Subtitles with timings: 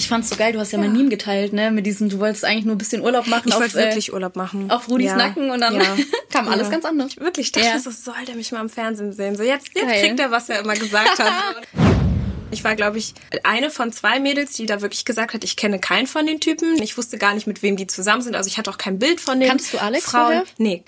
[0.00, 0.86] Ich fand's so geil, du hast ja, ja.
[0.86, 1.70] mein Meme geteilt, ne?
[1.70, 3.50] Mit diesem, du wolltest eigentlich nur ein bisschen Urlaub machen.
[3.50, 4.70] Ich wollte wirklich äh, Urlaub machen.
[4.70, 5.16] Auf Rudis ja.
[5.16, 5.82] Nacken und dann ja.
[6.32, 7.12] kam alles ganz anders.
[7.12, 7.78] Ich wirklich dachte, ja.
[7.78, 9.36] so soll der mich mal im Fernsehen sehen.
[9.36, 11.32] So, jetzt, jetzt kriegt er, was er immer gesagt hat.
[12.52, 15.78] Ich war, glaube ich, eine von zwei Mädels, die da wirklich gesagt hat, ich kenne
[15.78, 16.82] keinen von den Typen.
[16.82, 18.34] Ich wusste gar nicht, mit wem die zusammen sind.
[18.34, 20.24] Also ich hatte auch kein Bild von den Kanntest du Alex Frauen.
[20.24, 20.44] Vorher?
[20.58, 20.82] Nee.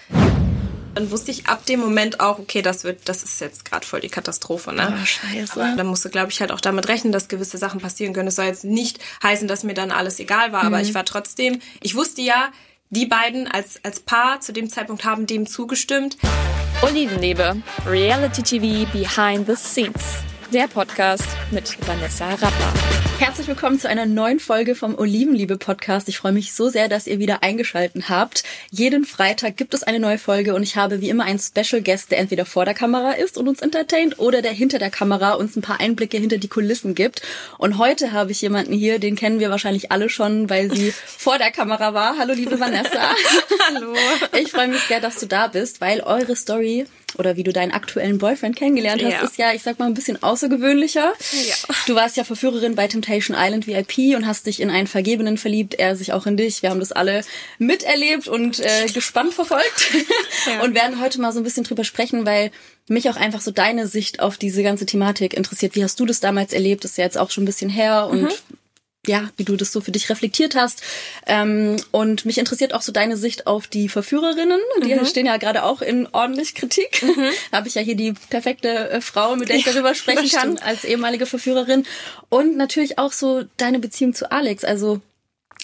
[0.94, 4.00] Dann wusste ich ab dem Moment auch, okay, das wird, das ist jetzt gerade voll
[4.00, 4.94] die Katastrophe, ne?
[5.00, 5.52] Oh, scheiße.
[5.54, 8.28] Aber dann musste, glaube ich, halt auch damit rechnen, dass gewisse Sachen passieren können.
[8.28, 10.66] Es soll jetzt nicht heißen, dass mir dann alles egal war, mhm.
[10.66, 12.52] aber ich war trotzdem, ich wusste ja,
[12.90, 16.18] die beiden als, als Paar zu dem Zeitpunkt haben dem zugestimmt.
[16.82, 20.22] Olivenliebe, Reality TV Behind the Scenes.
[20.52, 22.74] Der Podcast mit Vanessa Rapper.
[23.18, 26.10] Herzlich willkommen zu einer neuen Folge vom Olivenliebe Podcast.
[26.10, 28.44] Ich freue mich so sehr, dass ihr wieder eingeschalten habt.
[28.70, 32.10] Jeden Freitag gibt es eine neue Folge und ich habe wie immer einen Special Guest,
[32.10, 35.56] der entweder vor der Kamera ist und uns entertaint oder der hinter der Kamera uns
[35.56, 37.22] ein paar Einblicke hinter die Kulissen gibt.
[37.56, 41.38] Und heute habe ich jemanden hier, den kennen wir wahrscheinlich alle schon, weil sie vor
[41.38, 42.18] der Kamera war.
[42.18, 43.14] Hallo liebe Vanessa.
[43.68, 43.94] Hallo.
[44.38, 46.86] Ich freue mich sehr, dass du da bist, weil eure Story
[47.18, 49.22] oder wie du deinen aktuellen Boyfriend kennengelernt hast, ja.
[49.22, 51.12] ist ja, ich sag mal, ein bisschen außergewöhnlicher.
[51.46, 51.54] Ja.
[51.86, 55.74] Du warst ja Verführerin bei Temptation Island VIP und hast dich in einen Vergebenen verliebt,
[55.74, 56.62] er sich auch in dich.
[56.62, 57.22] Wir haben das alle
[57.58, 59.92] miterlebt und äh, gespannt verfolgt
[60.46, 60.62] ja.
[60.62, 62.50] und werden heute mal so ein bisschen drüber sprechen, weil
[62.88, 65.74] mich auch einfach so deine Sicht auf diese ganze Thematik interessiert.
[65.74, 66.84] Wie hast du das damals erlebt?
[66.84, 68.51] Das ist ja jetzt auch schon ein bisschen her und mhm
[69.06, 70.82] ja, wie du das so für dich reflektiert hast.
[71.26, 74.60] Ähm, und mich interessiert auch so deine Sicht auf die Verführerinnen.
[74.84, 75.04] Die mhm.
[75.04, 77.02] stehen ja gerade auch in ordentlich Kritik.
[77.02, 77.30] Mhm.
[77.50, 80.58] Da habe ich ja hier die perfekte äh, Frau, mit der ich darüber sprechen kann,
[80.58, 81.84] als ehemalige Verführerin.
[82.28, 84.64] Und natürlich auch so deine Beziehung zu Alex.
[84.64, 85.00] Also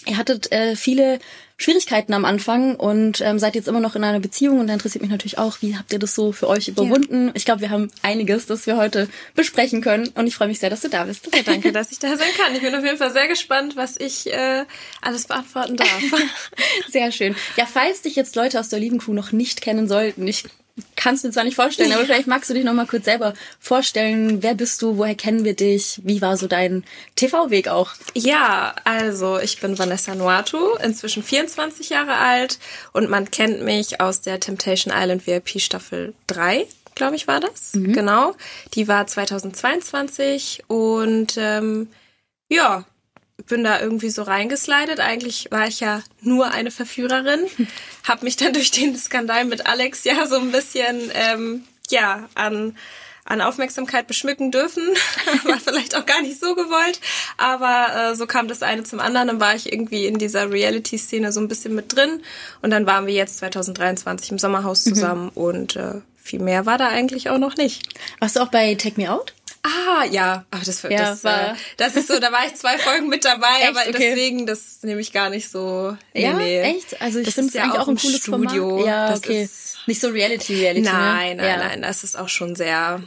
[0.05, 1.19] ihr hattet äh, viele
[1.57, 5.01] Schwierigkeiten am Anfang und ähm, seid jetzt immer noch in einer Beziehung und da interessiert
[5.01, 7.27] mich natürlich auch, wie habt ihr das so für euch überwunden?
[7.27, 7.31] Ja.
[7.35, 10.69] Ich glaube, wir haben einiges, das wir heute besprechen können und ich freue mich sehr,
[10.69, 11.27] dass du da bist.
[11.35, 12.55] Ja, danke, dass ich da sein kann.
[12.55, 14.63] Ich bin auf jeden Fall sehr gespannt, was ich äh,
[15.01, 16.01] alles beantworten darf.
[16.89, 17.35] sehr schön.
[17.57, 20.45] Ja, falls dich jetzt Leute aus der lieben Crew noch nicht kennen sollten, ich
[20.95, 23.33] kannst du dir zwar nicht vorstellen, aber vielleicht magst du dich noch mal kurz selber
[23.59, 24.41] vorstellen.
[24.43, 24.97] Wer bist du?
[24.97, 26.01] Woher kennen wir dich?
[26.03, 26.83] Wie war so dein
[27.15, 27.91] TV-Weg auch?
[28.13, 32.59] Ja, also ich bin Vanessa Nuatu, inzwischen 24 Jahre alt
[32.93, 37.73] und man kennt mich aus der Temptation Island VIP Staffel 3 glaube ich, war das.
[37.75, 37.93] Mhm.
[37.93, 38.35] Genau.
[38.73, 41.87] Die war 2022 und ähm,
[42.49, 42.83] ja,
[43.47, 44.99] bin da irgendwie so reingeslidet.
[44.99, 47.45] Eigentlich war ich ja nur eine Verführerin,
[48.03, 52.75] habe mich dann durch den Skandal mit Alex ja so ein bisschen ähm, ja an
[53.25, 54.83] an Aufmerksamkeit beschmücken dürfen.
[55.43, 56.99] war vielleicht auch gar nicht so gewollt,
[57.37, 59.27] aber äh, so kam das eine zum anderen.
[59.27, 62.21] Dann war ich irgendwie in dieser Reality-Szene so ein bisschen mit drin
[62.61, 64.95] und dann waren wir jetzt 2023 im Sommerhaus mhm.
[64.95, 65.41] zusammen mhm.
[65.41, 67.87] und äh, viel mehr war da eigentlich auch noch nicht.
[68.19, 69.33] Warst du auch bei Take Me Out?
[69.69, 72.77] Ah, ja, aber das, ja, das, war, äh, das ist so, da war ich zwei
[72.77, 73.69] Folgen mit dabei, echt?
[73.69, 73.91] aber okay.
[73.91, 75.95] deswegen, das nehme ich gar nicht so.
[76.13, 76.61] Nee, ja, nee.
[76.61, 77.01] echt?
[77.01, 78.69] Also ich finde es ja auch ein cooles Studio.
[78.69, 78.85] Format.
[78.85, 79.43] Ja, das okay.
[79.43, 80.81] Ist, nicht so Reality, Reality.
[80.81, 80.91] Ne?
[80.91, 81.43] Nein, ne?
[81.43, 81.67] nein, ja.
[81.67, 83.01] nein, das ist auch schon sehr,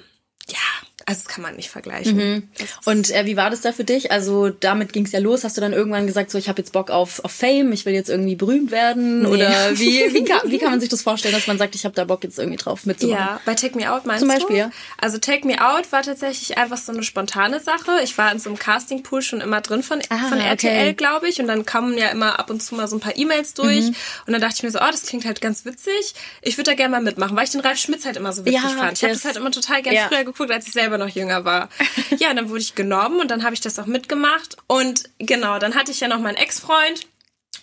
[0.48, 0.58] ja,
[1.06, 2.16] also das kann man nicht vergleichen.
[2.16, 2.42] Mhm.
[2.84, 4.10] Und äh, wie war das da für dich?
[4.10, 5.44] Also damit ging es ja los.
[5.44, 7.94] Hast du dann irgendwann gesagt, so ich habe jetzt Bock auf, auf Fame, ich will
[7.94, 9.22] jetzt irgendwie berühmt werden?
[9.22, 9.28] Nee.
[9.28, 11.94] Oder wie, wie, kann, wie kann man sich das vorstellen, dass man sagt, ich habe
[11.94, 13.18] da Bock jetzt irgendwie drauf mitzumachen?
[13.18, 14.60] Ja, bei Take Me Out meinst Zum Beispiel, du?
[14.62, 14.70] Ja.
[14.98, 18.00] Also Take Me Out war tatsächlich einfach so eine spontane Sache.
[18.02, 20.94] Ich war in so einem Castingpool schon immer drin von, ah, von RTL, okay.
[20.94, 21.40] glaube ich.
[21.40, 23.86] Und dann kamen ja immer ab und zu mal so ein paar E-Mails durch.
[23.86, 23.96] Mhm.
[24.26, 26.14] Und dann dachte ich mir so, oh, das klingt halt ganz witzig.
[26.42, 28.62] Ich würde da gerne mal mitmachen, weil ich den Ralf Schmitz halt immer so witzig
[28.62, 28.98] ja, fand.
[28.98, 30.08] Ich habe das halt immer total gerne ja.
[30.08, 31.69] früher geguckt, als ich selber noch jünger war.
[32.19, 34.56] ja, dann wurde ich genommen und dann habe ich das auch mitgemacht.
[34.66, 37.06] Und genau, dann hatte ich ja noch meinen Ex-Freund.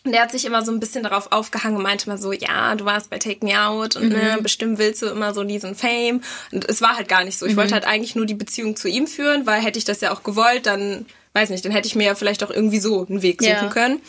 [0.06, 2.74] Und der hat sich immer so ein bisschen darauf aufgehangen und meinte mal so, ja,
[2.76, 4.24] du warst bei Take Me Out und ne, mhm.
[4.24, 6.22] ne, bestimmt willst du immer so diesen Fame.
[6.52, 7.46] Und es war halt gar nicht so.
[7.46, 7.58] Ich mhm.
[7.58, 10.24] wollte halt eigentlich nur die Beziehung zu ihm führen, weil hätte ich das ja auch
[10.24, 13.42] gewollt, dann weiß nicht, dann hätte ich mir ja vielleicht auch irgendwie so einen Weg
[13.42, 13.70] suchen ja.
[13.70, 14.02] können.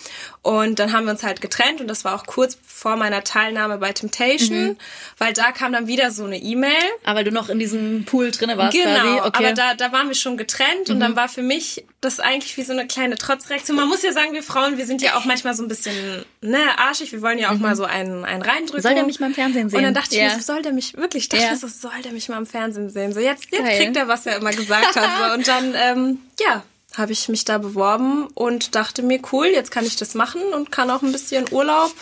[0.43, 3.77] Und dann haben wir uns halt getrennt und das war auch kurz vor meiner Teilnahme
[3.77, 4.77] bei Temptation, mhm.
[5.19, 6.73] weil da kam dann wieder so eine E-Mail.
[7.05, 8.75] Aber weil du noch in diesem Pool drinne warst.
[8.75, 9.31] Genau, okay.
[9.35, 10.95] aber da, da waren wir schon getrennt mhm.
[10.95, 13.77] und dann war für mich das eigentlich wie so eine kleine Trotzreaktion.
[13.77, 16.79] Man muss ja sagen, wir Frauen, wir sind ja auch manchmal so ein bisschen ne,
[16.79, 17.61] arschig, wir wollen ja auch mhm.
[17.61, 18.81] mal so einen, einen reindrücken.
[18.81, 19.77] Soll der mich mal im Fernsehen sehen?
[19.77, 20.29] Und dann dachte ja.
[20.29, 21.57] ich mir, so, soll der mich, wirklich, dachte ja.
[21.57, 23.13] so, soll der mich mal im Fernsehen sehen?
[23.13, 25.11] So, jetzt, jetzt kriegt er, was er immer gesagt hat.
[25.19, 25.35] So.
[25.35, 26.63] Und dann, ähm, ja,
[26.97, 30.73] habe ich mich da beworben und dachte mir, cool, jetzt kann ich das machen und
[30.73, 31.93] kann auch ein bisschen Urlaub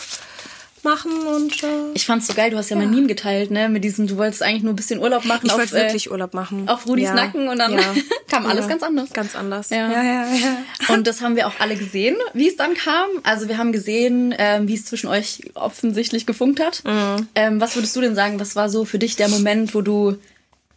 [0.83, 3.69] machen und äh, ich fand's so geil, du hast ja, ja mein Meme geteilt, ne,
[3.69, 6.33] mit diesem du wolltest eigentlich nur ein bisschen Urlaub machen ich wollte wirklich äh, Urlaub
[6.33, 7.13] machen auf Rudis ja.
[7.13, 7.81] Nacken und dann ja.
[8.29, 9.11] kam alles ganz anders.
[9.11, 9.69] Ganz anders.
[9.69, 9.91] Ja.
[9.91, 10.57] ja, ja, ja.
[10.93, 13.09] Und das haben wir auch alle gesehen, wie es dann kam.
[13.23, 16.83] Also wir haben gesehen, ähm, wie es zwischen euch offensichtlich gefunkt hat.
[16.85, 17.27] Mhm.
[17.35, 20.17] Ähm, was würdest du denn sagen, was war so für dich der Moment, wo du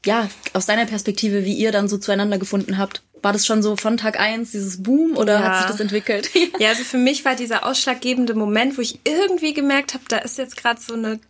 [0.04, 3.02] ja, aus deiner Perspektive, wie ihr dann so zueinander gefunden habt?
[3.22, 5.42] War das schon so von Tag eins dieses Boom oder ja.
[5.42, 6.30] hat sich das entwickelt?
[6.58, 10.38] ja, also für mich war dieser ausschlaggebende Moment, wo ich irgendwie gemerkt habe, da ist
[10.38, 11.20] jetzt gerade so eine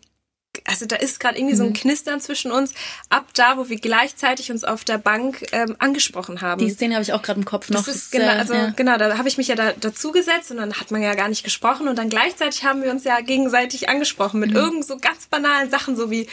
[0.67, 1.59] also da ist gerade irgendwie mhm.
[1.59, 1.75] so ein mhm.
[1.75, 2.73] Knistern zwischen uns,
[3.09, 6.65] ab da, wo wir gleichzeitig uns auf der Bank ähm, angesprochen haben.
[6.65, 7.85] Die Szene habe ich auch gerade im Kopf noch.
[7.85, 8.71] Das ist, genau, also ja.
[8.77, 11.29] genau, da habe ich mich ja da, dazu gesetzt und dann hat man ja gar
[11.29, 14.57] nicht gesprochen und dann gleichzeitig haben wir uns ja gegenseitig angesprochen mit mhm.
[14.57, 16.27] irgend so ganz banalen Sachen, so wie,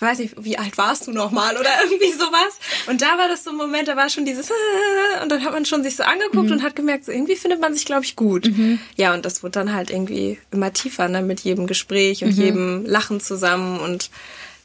[0.00, 2.58] weiß nicht, wie alt warst du nochmal oder irgendwie sowas.
[2.86, 4.50] Und da war das so ein Moment, da war schon dieses
[5.22, 6.52] und dann hat man schon sich so angeguckt mhm.
[6.52, 8.46] und hat gemerkt, so irgendwie findet man sich, glaube ich, gut.
[8.46, 8.78] Mhm.
[8.96, 12.42] Ja, und das wurde dann halt irgendwie immer tiefer, ne, mit jedem Gespräch und mhm.
[12.42, 14.10] jedem Lachen zusammen und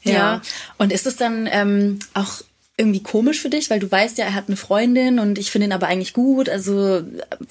[0.02, 0.12] ja.
[0.12, 0.42] ja.
[0.78, 2.42] Und ist es dann ähm, auch
[2.80, 5.66] irgendwie komisch für dich, weil du weißt ja, er hat eine Freundin und ich finde
[5.66, 6.48] ihn aber eigentlich gut.
[6.48, 7.02] Also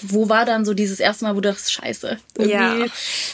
[0.01, 2.89] wo war dann so dieses erste Mal, wo du dachtest, scheiße, irgendwie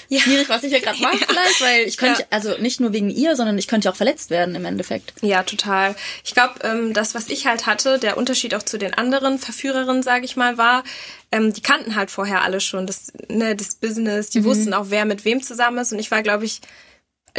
[0.10, 0.20] ja.
[0.20, 1.26] schwierig, was ich ja gerade mache ja.
[1.26, 2.28] vielleicht, weil ich könnte, ja.
[2.32, 5.14] also nicht nur wegen ihr, sondern ich könnte ja auch verletzt werden im Endeffekt.
[5.22, 5.96] Ja, total.
[6.26, 10.04] Ich glaube, ähm, das, was ich halt hatte, der Unterschied auch zu den anderen Verführerinnen,
[10.04, 10.84] sage ich mal, war,
[11.32, 14.46] ähm, die kannten halt vorher alle schon das, ne, das Business, die mhm.
[14.46, 16.60] wussten auch, wer mit wem zusammen ist und ich war, glaube ich,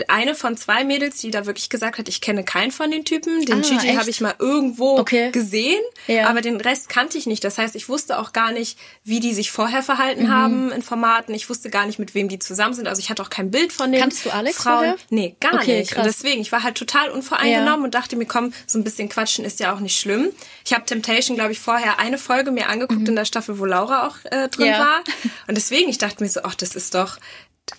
[0.09, 3.45] eine von zwei Mädels, die da wirklich gesagt hat, ich kenne keinen von den Typen.
[3.45, 5.31] Den ah, Gigi habe ich mal irgendwo okay.
[5.31, 6.29] gesehen, ja.
[6.29, 7.45] aber den Rest kannte ich nicht.
[7.45, 10.33] Das heißt, ich wusste auch gar nicht, wie die sich vorher verhalten mhm.
[10.33, 11.35] haben in Formaten.
[11.35, 12.89] Ich wusste gar nicht, mit wem die zusammen sind.
[12.89, 14.77] Also ich hatte auch kein Bild von den Kanntest du Alex Frauen.
[14.77, 14.97] Vorher?
[15.11, 15.93] Nee, gar okay, nicht.
[15.93, 15.99] Krass.
[15.99, 17.85] Und deswegen, ich war halt total unvoreingenommen ja.
[17.85, 20.31] und dachte mir, komm, so ein bisschen quatschen ist ja auch nicht schlimm.
[20.65, 23.07] Ich habe Temptation, glaube ich, vorher eine Folge mir angeguckt mhm.
[23.07, 24.79] in der Staffel, wo Laura auch äh, drin ja.
[24.81, 25.05] war.
[25.49, 27.19] Und deswegen, ich dachte mir so, ach, das ist doch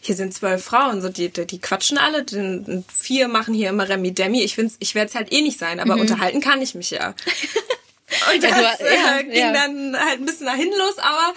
[0.02, 4.14] hier sind zwölf Frauen, so die, die quatschen alle, die, vier machen hier immer Remi
[4.14, 4.42] Demi.
[4.42, 6.02] Ich find's, ich werde es halt eh nicht sein, aber mhm.
[6.02, 7.14] unterhalten kann ich mich ja.
[8.34, 9.52] Und das ja, du, ja, äh, ging ja.
[9.52, 11.34] dann halt ein bisschen dahin los, aber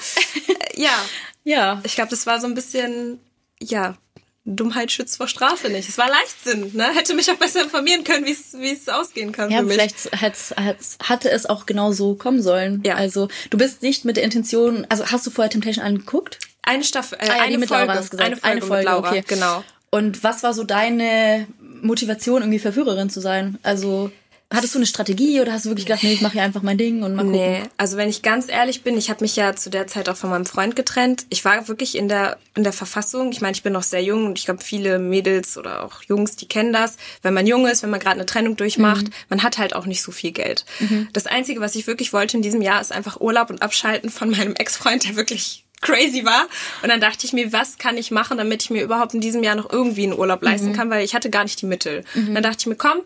[0.48, 1.04] äh, ja.
[1.42, 1.80] Ja.
[1.84, 3.18] Ich glaube, das war so ein bisschen,
[3.60, 3.96] ja,
[4.44, 5.88] Dummheit schützt vor Strafe nicht.
[5.88, 6.94] Es war Leichtsinn, ne?
[6.94, 9.50] Hätte mich auch besser informieren können, wie es ausgehen kann.
[9.50, 9.74] Ja, für mich.
[9.74, 12.82] vielleicht hat's, hat's, hatte es auch genau so kommen sollen.
[12.84, 12.96] Ja.
[12.96, 16.38] Also du bist nicht mit der Intention, also hast du vorher Temptation angeguckt?
[16.70, 18.20] Eine Staffel, äh, ah, ja, eine, Folge, Laura, gesagt.
[18.20, 19.24] eine Folge, eine Folge mit Laura, okay.
[19.26, 19.64] genau.
[19.90, 21.48] Und was war so deine
[21.82, 23.58] Motivation, irgendwie Verführerin zu sein?
[23.64, 24.12] Also
[24.52, 26.76] Hattest du eine Strategie oder hast du wirklich gedacht, nee, ich mache hier einfach mein
[26.76, 27.38] Ding und mal gucken?
[27.38, 30.16] Nee, also wenn ich ganz ehrlich bin, ich habe mich ja zu der Zeit auch
[30.16, 31.24] von meinem Freund getrennt.
[31.28, 33.30] Ich war wirklich in der in der Verfassung.
[33.30, 36.34] Ich meine, ich bin noch sehr jung und ich glaube, viele Mädels oder auch Jungs,
[36.34, 36.96] die kennen das.
[37.22, 39.12] Wenn man jung ist, wenn man gerade eine Trennung durchmacht, mhm.
[39.28, 40.64] man hat halt auch nicht so viel Geld.
[40.80, 41.08] Mhm.
[41.12, 44.30] Das Einzige, was ich wirklich wollte in diesem Jahr, ist einfach Urlaub und Abschalten von
[44.30, 46.46] meinem Ex-Freund, der wirklich crazy war.
[46.82, 49.42] Und dann dachte ich mir, was kann ich machen, damit ich mir überhaupt in diesem
[49.42, 50.74] Jahr noch irgendwie einen Urlaub leisten mhm.
[50.74, 52.04] kann, weil ich hatte gar nicht die Mittel.
[52.14, 52.34] Mhm.
[52.34, 53.02] Dann dachte ich mir, komm,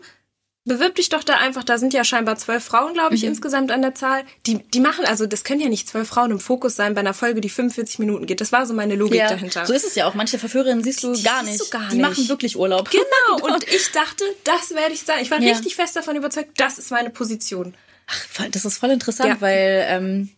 [0.65, 1.63] bewirb dich doch da einfach.
[1.63, 3.29] Da sind ja scheinbar zwölf Frauen, glaube ich, mhm.
[3.29, 4.23] insgesamt an der Zahl.
[4.45, 7.13] Die, die machen, also das können ja nicht zwölf Frauen im Fokus sein bei einer
[7.13, 8.41] Folge, die 45 Minuten geht.
[8.41, 9.65] Das war so meine Logik ja, dahinter.
[9.65, 10.15] So ist es ja auch.
[10.15, 11.61] Manche Verführerinnen siehst du, gar nicht.
[11.61, 12.89] Du gar die machen wirklich Urlaub.
[12.95, 13.37] Genau.
[13.37, 13.55] genau.
[13.55, 15.17] Und ich dachte, das werde ich sein.
[15.21, 15.51] Ich war ja.
[15.51, 17.73] richtig fest davon überzeugt, das ist meine Position.
[18.07, 19.41] Ach, das ist voll interessant, ja.
[19.41, 20.29] weil ähm,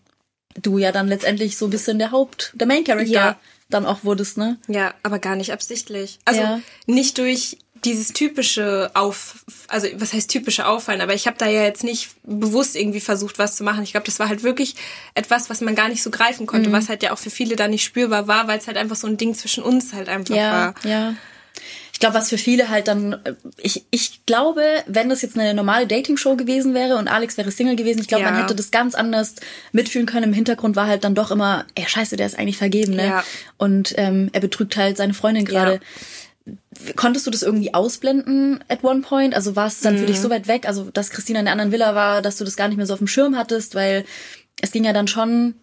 [0.58, 3.40] du ja dann letztendlich so ein bisschen der Haupt, der Main Character ja.
[3.70, 4.58] dann auch wurdest, ne?
[4.68, 6.20] Ja, aber gar nicht absichtlich.
[6.26, 6.62] Also ja.
[6.86, 11.64] nicht durch dieses typische Auf, also was heißt typische Auffallen, aber ich habe da ja
[11.64, 13.84] jetzt nicht bewusst irgendwie versucht, was zu machen.
[13.84, 14.76] Ich glaube, das war halt wirklich
[15.14, 16.74] etwas, was man gar nicht so greifen konnte, mhm.
[16.74, 19.08] was halt ja auch für viele da nicht spürbar war, weil es halt einfach so
[19.08, 20.76] ein Ding zwischen uns halt einfach ja, war.
[20.84, 21.16] Ja.
[21.94, 23.18] Ich glaube, was für viele halt dann,
[23.58, 27.76] ich, ich glaube, wenn das jetzt eine normale Dating-Show gewesen wäre und Alex wäre Single
[27.76, 28.32] gewesen, ich glaube, ja.
[28.32, 29.36] man hätte das ganz anders
[29.72, 30.26] mitfühlen können.
[30.26, 33.08] Im Hintergrund war halt dann doch immer, ey, scheiße, der ist eigentlich vergeben, ne?
[33.08, 33.24] Ja.
[33.58, 35.74] Und ähm, er betrügt halt seine Freundin gerade.
[35.74, 35.80] Ja
[36.96, 39.36] konntest du das irgendwie ausblenden at one point?
[39.36, 40.00] Also war es dann mhm.
[40.00, 40.22] für dich mhm.
[40.22, 42.68] so weit weg, also dass Christina in der anderen Villa war, dass du das gar
[42.68, 44.06] nicht mehr so auf dem Schirm hattest, weil
[44.62, 45.56] es ging ja dann schon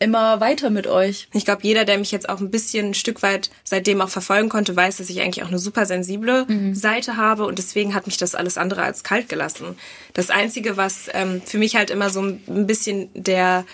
[0.00, 1.28] immer weiter mit euch.
[1.32, 4.48] Ich glaube, jeder, der mich jetzt auch ein bisschen ein Stück weit seitdem auch verfolgen
[4.48, 6.74] konnte, weiß, dass ich eigentlich auch eine super sensible mhm.
[6.74, 9.76] Seite habe und deswegen hat mich das alles andere als kalt gelassen.
[10.12, 13.64] Das Einzige, was ähm, für mich halt immer so ein bisschen der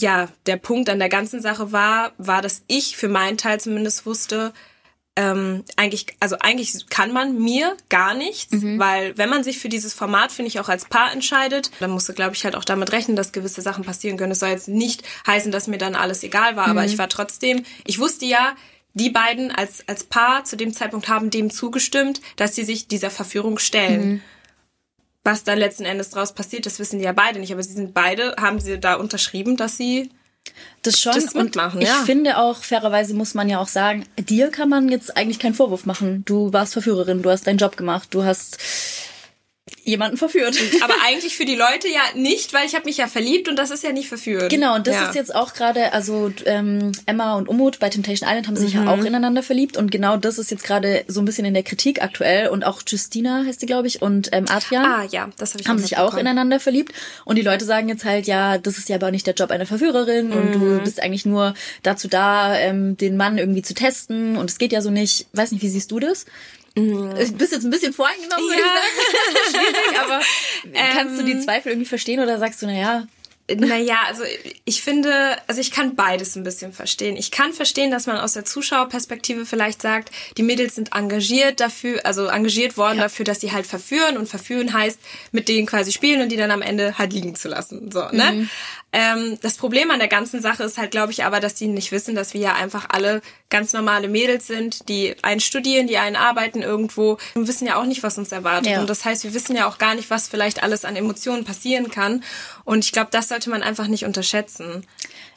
[0.00, 4.06] ja, der Punkt an der ganzen Sache war, war, dass ich für meinen Teil zumindest
[4.06, 4.52] wusste,
[5.18, 8.78] ähm, eigentlich, also eigentlich kann man mir gar nichts, mhm.
[8.78, 12.08] weil wenn man sich für dieses Format, finde ich, auch als Paar entscheidet, dann musst
[12.08, 14.30] du, glaube ich, halt auch damit rechnen, dass gewisse Sachen passieren können.
[14.30, 16.70] Es soll jetzt nicht heißen, dass mir dann alles egal war, mhm.
[16.70, 18.54] aber ich war trotzdem, ich wusste ja,
[18.94, 23.10] die beiden als, als Paar zu dem Zeitpunkt haben dem zugestimmt, dass sie sich dieser
[23.10, 24.08] Verführung stellen.
[24.08, 24.22] Mhm.
[25.24, 27.92] Was dann letzten Endes daraus passiert, das wissen die ja beide nicht, aber sie sind
[27.92, 30.10] beide, haben sie da unterschrieben, dass sie
[30.82, 31.14] das schon.
[31.14, 32.02] Das und ich ja.
[32.04, 35.86] finde auch, fairerweise muss man ja auch sagen, dir kann man jetzt eigentlich keinen Vorwurf
[35.86, 36.24] machen.
[36.24, 38.58] Du warst Verführerin, du hast deinen Job gemacht, du hast
[39.84, 40.56] jemanden verführt.
[40.82, 43.70] Aber eigentlich für die Leute ja nicht, weil ich habe mich ja verliebt und das
[43.70, 44.50] ist ja nicht verführt.
[44.50, 45.08] Genau, und das ja.
[45.08, 48.84] ist jetzt auch gerade, also ähm, Emma und Umut bei Temptation Island haben sich mhm.
[48.84, 51.62] ja auch ineinander verliebt und genau das ist jetzt gerade so ein bisschen in der
[51.62, 54.84] Kritik aktuell und auch Justina heißt sie, glaube ich, und ähm, Adrian.
[54.84, 56.92] Ah ja, das habe ich Haben sich auch ineinander verliebt
[57.24, 59.66] und die Leute sagen jetzt halt, ja, das ist ja aber nicht der Job einer
[59.66, 60.32] Verführerin mhm.
[60.32, 60.84] und du mhm.
[60.84, 64.80] bist eigentlich nur dazu da, ähm, den Mann irgendwie zu testen und es geht ja
[64.80, 65.26] so nicht.
[65.32, 66.26] Weiß nicht, wie siehst du das?
[66.78, 67.14] Mhm.
[67.14, 68.66] Du bist jetzt ein bisschen voreingenommen, würde ja.
[68.66, 69.72] ich sagen.
[69.72, 70.20] Schwierig, aber
[70.94, 71.42] kannst du die ähm.
[71.42, 73.06] Zweifel irgendwie verstehen oder sagst du, naja,
[73.56, 74.24] naja, also
[74.66, 77.16] ich finde, also ich kann beides ein bisschen verstehen.
[77.16, 82.04] Ich kann verstehen, dass man aus der Zuschauerperspektive vielleicht sagt, die Mädels sind engagiert dafür,
[82.04, 83.04] also engagiert worden ja.
[83.04, 85.00] dafür, dass sie halt verführen und verführen heißt,
[85.32, 87.90] mit denen quasi spielen und die dann am Ende halt liegen zu lassen.
[87.90, 88.32] So, ne?
[88.32, 88.50] Mhm.
[88.90, 91.92] Ähm, das Problem an der ganzen Sache ist halt, glaube ich, aber, dass die nicht
[91.92, 96.16] wissen, dass wir ja einfach alle ganz normale Mädels sind, die einen studieren, die einen
[96.16, 98.72] arbeiten irgendwo und wissen ja auch nicht, was uns erwartet.
[98.72, 98.80] Ja.
[98.80, 101.90] Und das heißt, wir wissen ja auch gar nicht, was vielleicht alles an Emotionen passieren
[101.90, 102.24] kann.
[102.64, 104.86] Und ich glaube, das sollte man einfach nicht unterschätzen.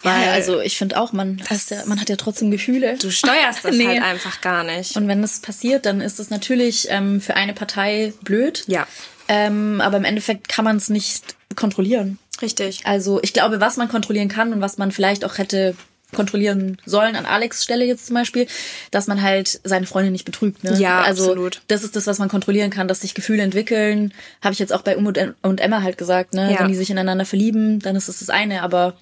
[0.02, 2.98] Weil ja, also ich finde auch, man, ja, man hat ja trotzdem Gefühle.
[2.98, 3.86] Du steuerst das nee.
[3.86, 4.96] halt einfach gar nicht.
[4.96, 8.64] Und wenn das passiert, dann ist das natürlich ähm, für eine Partei blöd.
[8.68, 8.88] Ja.
[9.28, 12.18] Ähm, aber im Endeffekt kann man es nicht kontrollieren.
[12.42, 12.82] Richtig.
[12.86, 15.76] Also ich glaube, was man kontrollieren kann und was man vielleicht auch hätte
[16.12, 18.48] kontrollieren sollen an Alex Stelle jetzt zum Beispiel,
[18.92, 20.64] dass man halt seine Freundin nicht betrügt.
[20.64, 20.78] Ne?
[20.78, 21.62] Ja, also, absolut.
[21.68, 24.14] Das ist das, was man kontrollieren kann, dass sich Gefühle entwickeln.
[24.42, 26.34] Habe ich jetzt auch bei Umut und Emma halt gesagt.
[26.34, 26.52] Ne?
[26.52, 26.60] Ja.
[26.60, 28.62] Wenn die sich ineinander verlieben, dann ist das das eine.
[28.62, 28.96] Aber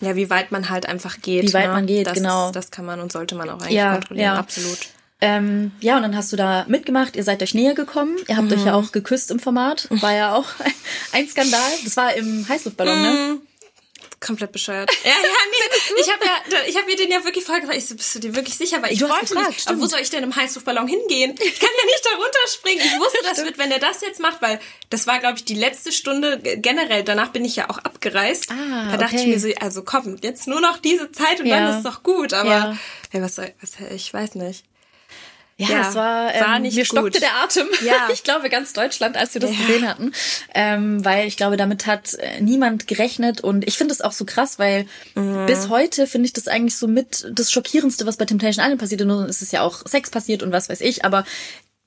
[0.00, 1.44] ja, wie weit man halt einfach geht.
[1.44, 1.72] Wie weit ne?
[1.72, 2.50] man geht, das, genau.
[2.50, 4.24] Das kann man und sollte man auch eigentlich ja, kontrollieren.
[4.24, 4.34] Ja.
[4.36, 4.78] Absolut.
[5.20, 8.48] Ähm, ja, und dann hast du da mitgemacht, ihr seid euch näher gekommen, ihr habt
[8.50, 8.54] mhm.
[8.54, 10.46] euch ja auch geküsst im Format, war ja auch
[11.12, 11.60] ein Skandal.
[11.84, 13.10] Das war im Heißluftballon, ne?
[13.10, 13.34] mhm.
[13.34, 13.40] ne?
[14.20, 14.90] komplett bescheuert.
[15.02, 15.56] Ja, ja, nee.
[16.00, 17.66] Ich habe ja, ich habe mir den ja wirklich gefragt.
[17.74, 18.80] Ich so, bist du dir wirklich sicher?
[18.82, 19.68] Weil ich du wollte gefragt, nicht.
[19.68, 21.34] Aber wo soll ich denn im Heißluftballon hingehen?
[21.42, 22.84] Ich kann ja nicht da runterspringen.
[22.86, 24.60] Ich wusste, das wird, wenn er das jetzt macht, weil
[24.90, 27.02] das war, glaube ich, die letzte Stunde generell.
[27.02, 28.50] Danach bin ich ja auch abgereist.
[28.50, 29.24] Ah, da dachte okay.
[29.24, 31.58] ich mir so, also komm, jetzt nur noch diese Zeit und ja.
[31.58, 32.32] dann ist doch gut.
[32.32, 32.78] Aber ja.
[33.12, 34.64] ja was soll, was, ich weiß nicht.
[35.60, 36.86] Ja, ja, es war, ähm, war nicht mir gut.
[36.86, 37.68] stockte der Atem.
[37.84, 38.08] Ja.
[38.12, 39.58] Ich glaube ganz Deutschland, als wir das ja.
[39.58, 40.12] gesehen hatten,
[40.54, 44.24] ähm, weil ich glaube, damit hat äh, niemand gerechnet und ich finde es auch so
[44.24, 45.46] krass, weil mhm.
[45.46, 49.02] bis heute finde ich das eigentlich so mit das schockierendste, was bei Temptation Island passiert.
[49.02, 51.24] Und es ist ja auch Sex passiert und was weiß ich, aber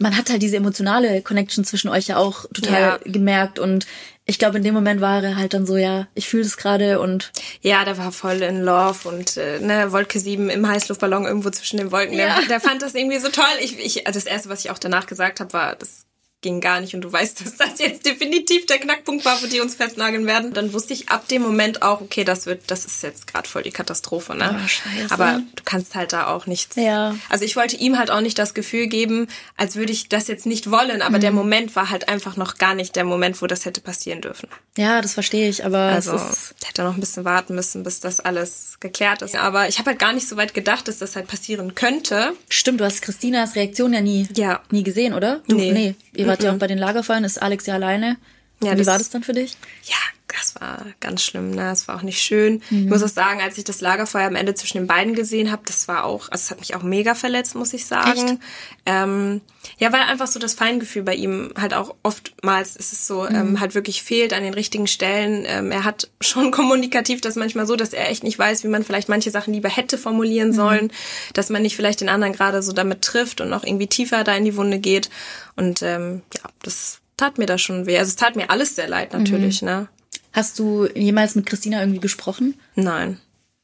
[0.04, 3.00] man hat halt diese emotionale Connection zwischen euch ja auch total ja.
[3.06, 3.88] gemerkt und
[4.26, 7.00] ich glaube, in dem Moment war er halt dann so, ja, ich fühle das gerade
[7.02, 7.32] und.
[7.62, 11.78] Ja, der war voll in Love und äh, ne, Wolke 7 im Heißluftballon irgendwo zwischen
[11.78, 12.18] den Wolken.
[12.18, 12.40] Ja.
[12.40, 13.44] Der, der fand das irgendwie so toll.
[13.60, 16.06] Ich, ich, also das Erste, was ich auch danach gesagt habe, war, das
[16.44, 19.60] ging gar nicht und du weißt, dass das jetzt definitiv der Knackpunkt war, wo die
[19.60, 20.54] uns festnageln werden.
[20.54, 23.64] Dann wusste ich ab dem Moment auch, okay, das wird, das ist jetzt gerade voll
[23.64, 24.56] die Katastrophe, ne?
[24.56, 25.14] Oh.
[25.14, 26.76] Aber du kannst halt da auch nichts.
[26.76, 27.16] Ja.
[27.30, 30.46] Also ich wollte ihm halt auch nicht das Gefühl geben, als würde ich das jetzt
[30.46, 31.22] nicht wollen, aber mhm.
[31.22, 34.50] der Moment war halt einfach noch gar nicht der Moment, wo das hätte passieren dürfen.
[34.78, 36.20] Ja, das verstehe ich, aber also
[36.66, 39.36] hätte noch ein bisschen warten müssen, bis das alles geklärt ist.
[39.36, 42.34] Aber ich habe halt gar nicht so weit gedacht, dass das halt passieren könnte.
[42.50, 44.62] Stimmt, du hast Christinas Reaktion ja nie, ja.
[44.72, 45.42] nie gesehen, oder?
[45.48, 45.72] Du, nee.
[45.72, 45.96] nee.
[46.42, 46.46] Mhm.
[46.46, 48.18] ja auch bei den Lagerfeuern, ist Alex ja alleine.
[48.66, 49.56] Ja, Wie war das dann für dich?
[49.84, 49.98] Ja,
[50.40, 51.64] das war ganz schlimm, ne?
[51.64, 52.62] Das war auch nicht schön.
[52.70, 52.86] Mhm.
[52.86, 55.62] Ich muss auch sagen, als ich das Lagerfeuer am Ende zwischen den beiden gesehen habe,
[55.66, 58.40] das war auch, also es hat mich auch mega verletzt, muss ich sagen.
[58.86, 59.42] Ähm,
[59.78, 63.36] ja, weil einfach so das Feingefühl bei ihm halt auch oftmals ist es so, mhm.
[63.36, 65.46] ähm, halt wirklich fehlt an den richtigen Stellen.
[65.46, 68.84] Ähm, er hat schon kommunikativ das manchmal so, dass er echt nicht weiß, wie man
[68.84, 70.54] vielleicht manche Sachen lieber hätte formulieren mhm.
[70.54, 70.92] sollen,
[71.34, 74.36] dass man nicht vielleicht den anderen gerade so damit trifft und noch irgendwie tiefer da
[74.36, 75.10] in die Wunde geht.
[75.56, 77.98] Und ähm, ja, das tat mir da schon weh.
[77.98, 79.68] Also es tat mir alles sehr leid natürlich, mhm.
[79.68, 79.88] ne?
[80.34, 82.60] Hast du jemals mit Christina irgendwie gesprochen?
[82.76, 83.20] Nein.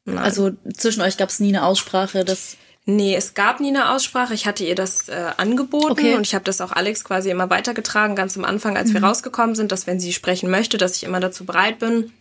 [0.06, 0.18] Nein.
[0.18, 4.34] Also zwischen euch gab es nie eine Aussprache, dass Nee, es gab nie eine Aussprache.
[4.34, 6.16] Ich hatte ihr das äh, angeboten okay.
[6.16, 8.94] und ich habe das auch Alex quasi immer weitergetragen, ganz am Anfang, als mhm.
[8.96, 12.12] wir rausgekommen sind, dass wenn sie sprechen möchte, dass ich immer dazu bereit bin.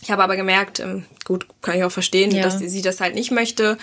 [0.00, 2.42] Ich habe aber gemerkt, ähm, gut, kann ich auch verstehen, ja.
[2.42, 3.76] dass sie das halt nicht möchte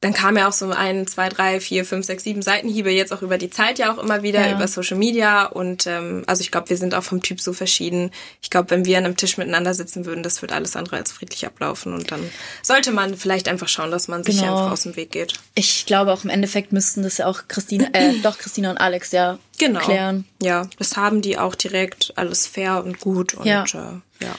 [0.00, 3.20] dann kam ja auch so ein, zwei, drei, vier, fünf, sechs, sieben Seitenhiebe jetzt auch
[3.20, 4.54] über die Zeit ja auch immer wieder, ja.
[4.54, 5.44] über Social Media.
[5.44, 8.10] Und ähm, also ich glaube, wir sind auch vom Typ so verschieden.
[8.40, 11.12] Ich glaube, wenn wir an einem Tisch miteinander sitzen würden, das wird alles andere als
[11.12, 11.92] friedlich ablaufen.
[11.92, 12.20] Und dann
[12.62, 14.56] sollte man vielleicht einfach schauen, dass man sich genau.
[14.56, 15.34] einfach aus dem Weg geht.
[15.54, 19.12] Ich glaube auch im Endeffekt müssten das ja auch Christina, äh, doch Christina und Alex
[19.12, 19.80] ja genau.
[19.80, 20.24] klären.
[20.40, 23.64] Ja, das haben die auch direkt alles fair und gut und ja.
[23.64, 24.34] Äh, ja.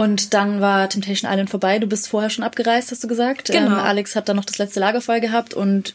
[0.00, 1.78] Und dann war Temptation Island vorbei.
[1.78, 3.48] Du bist vorher schon abgereist, hast du gesagt.
[3.48, 3.66] Genau.
[3.66, 5.52] Ähm, Alex hat dann noch das letzte Lagerfeuer gehabt.
[5.52, 5.94] Und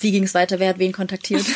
[0.00, 0.58] wie ging es weiter?
[0.58, 1.44] Wer hat wen kontaktiert?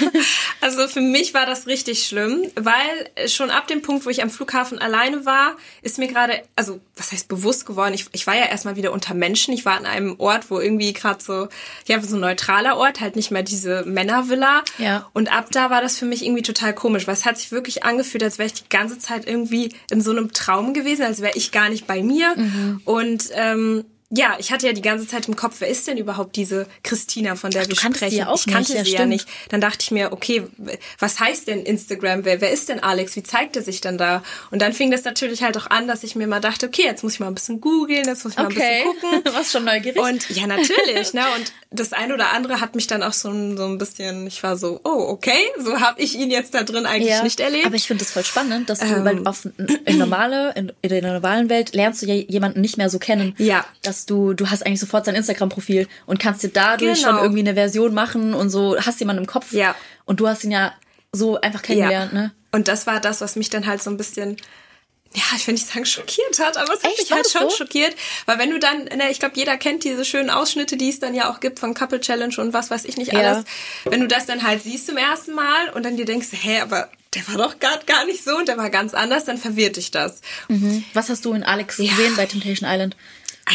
[0.61, 4.31] Also für mich war das richtig schlimm, weil schon ab dem Punkt, wo ich am
[4.31, 8.47] Flughafen alleine war, ist mir gerade, also was heißt bewusst geworden, ich, ich war ja
[8.47, 9.55] erstmal wieder unter Menschen.
[9.55, 11.49] Ich war an einem Ort, wo irgendwie gerade so,
[11.87, 14.65] ja, so ein neutraler Ort, halt nicht mehr diese Männervilla.
[14.79, 15.09] Ja.
[15.13, 17.85] Und ab da war das für mich irgendwie total komisch, weil es hat sich wirklich
[17.85, 21.37] angefühlt, als wäre ich die ganze Zeit irgendwie in so einem Traum gewesen, als wäre
[21.37, 22.35] ich gar nicht bei mir.
[22.37, 22.81] Mhm.
[22.85, 26.37] Und ähm, ja, ich hatte ja die ganze Zeit im Kopf, wer ist denn überhaupt
[26.37, 28.11] diese Christina, von der Ach, wir du sprechen?
[28.11, 29.09] sie ja auch ich kannte nicht, ja, sie ja stimmt.
[29.11, 29.29] nicht.
[29.51, 30.45] Dann dachte ich mir, okay,
[30.99, 32.25] was heißt denn Instagram?
[32.25, 33.17] Wer, wer ist denn Alex?
[33.17, 34.23] Wie zeigt er sich denn da?
[34.51, 37.03] Und dann fing das natürlich halt auch an, dass ich mir mal dachte, okay, jetzt
[37.05, 38.83] muss ich mal ein bisschen googeln, jetzt muss ich mal Okay.
[38.87, 39.23] ein bisschen gucken.
[39.25, 40.01] Du warst schon neugierig.
[40.01, 41.23] Und ja, natürlich, ne?
[41.37, 44.43] Und das eine oder andere hat mich dann auch so, ein- so ein bisschen, ich
[44.43, 47.67] war so, oh, okay, so habe ich ihn jetzt da drin eigentlich nicht erlebt.
[47.67, 49.05] Aber ich finde das voll spannend, dass du, Ähm.
[49.05, 49.47] weil auf,
[49.85, 53.35] in normale, in, in der normalen Welt lernst du ja jemanden nicht mehr so kennen.
[53.37, 53.67] Ja.
[53.99, 57.09] Dass du, du hast eigentlich sofort sein Instagram-Profil und kannst dir dadurch Genau.
[57.15, 59.53] schon irgendwie eine Version machen und so, hast jemanden im Kopf.
[59.53, 59.75] Ja.
[60.05, 60.73] Und du hast ihn ja
[61.11, 62.33] so einfach kennengelernt, ne?
[62.53, 64.37] Und das war das, was mich dann halt so ein bisschen,
[65.17, 67.01] ja, ich will nicht sagen schockiert hat, aber es hat Echt?
[67.01, 67.57] mich halt schon so?
[67.57, 67.97] schockiert.
[68.27, 71.13] Weil wenn du dann, ne, ich glaube, jeder kennt diese schönen Ausschnitte, die es dann
[71.15, 73.19] ja auch gibt von Couple Challenge und was weiß ich nicht Ja.
[73.19, 73.45] alles.
[73.85, 76.89] Wenn du das dann halt siehst zum ersten Mal und dann dir denkst, hä, aber
[77.15, 79.91] der war doch gar, gar nicht so und der war ganz anders, dann verwirrt dich
[79.91, 80.21] das.
[80.95, 81.91] Was hast du in Alex Ja.
[81.91, 82.97] gesehen bei Temptation Island?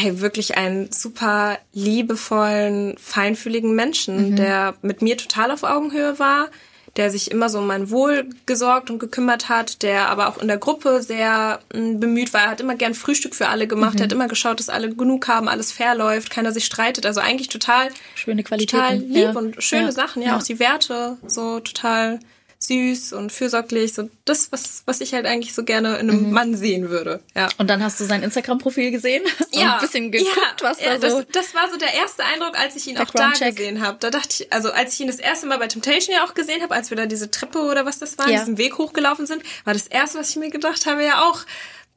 [0.02, 4.36] Ey, wirklich einen super liebevollen, feinfühligen Menschen, Mhm.
[4.36, 6.50] der mit mir total auf Augenhöhe war,
[6.96, 10.48] der sich immer so um mein Wohl gesorgt und gekümmert hat, der aber auch in
[10.48, 12.42] der Gruppe sehr mh, bemüht war.
[12.42, 14.00] Er hat immer gern Frühstück für alle gemacht, Mhm.
[14.00, 17.06] er hat immer geschaut, dass alle genug haben, alles fair läuft, keiner sich streitet.
[17.06, 18.78] Also eigentlich total, Schöne Qualitäten.
[18.78, 19.32] total lieb Ja.
[19.32, 19.92] und schöne Ja.
[19.92, 20.22] Sachen.
[20.22, 20.38] Ja, Ja.
[20.38, 22.20] auch die Werte, so total
[22.66, 23.94] süß und fürsorglich.
[23.94, 26.32] So das, was, was ich halt eigentlich so gerne in einem Mhm.
[26.32, 27.22] Mann sehen würde.
[27.36, 27.50] Ja.
[27.58, 31.22] Und dann hast du sein Instagram-Profil gesehen und ein bisschen geguckt, was ja, da so...
[31.22, 33.98] Das, das war so der erste Eindruck, als ich ihn auch da gesehen habe.
[34.00, 36.62] Da dachte ich, also als ich ihn das erste Mal bei Temptation ja auch gesehen
[36.62, 38.40] habe, als wir da diese Treppe oder was das war, Ja.
[38.40, 41.42] diesen Weg hochgelaufen sind, war das erste, was ich mir gedacht habe, ja auch,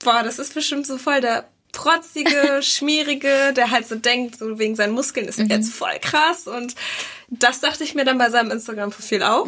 [0.02, 4.74] boah, das ist bestimmt so voll der protzige, schmierige, der halt so denkt, so wegen
[4.76, 6.46] seinen Muskeln ist er jetzt voll krass.
[6.46, 6.74] Und
[7.28, 9.46] das dachte ich mir dann bei seinem Instagram-Profil auch.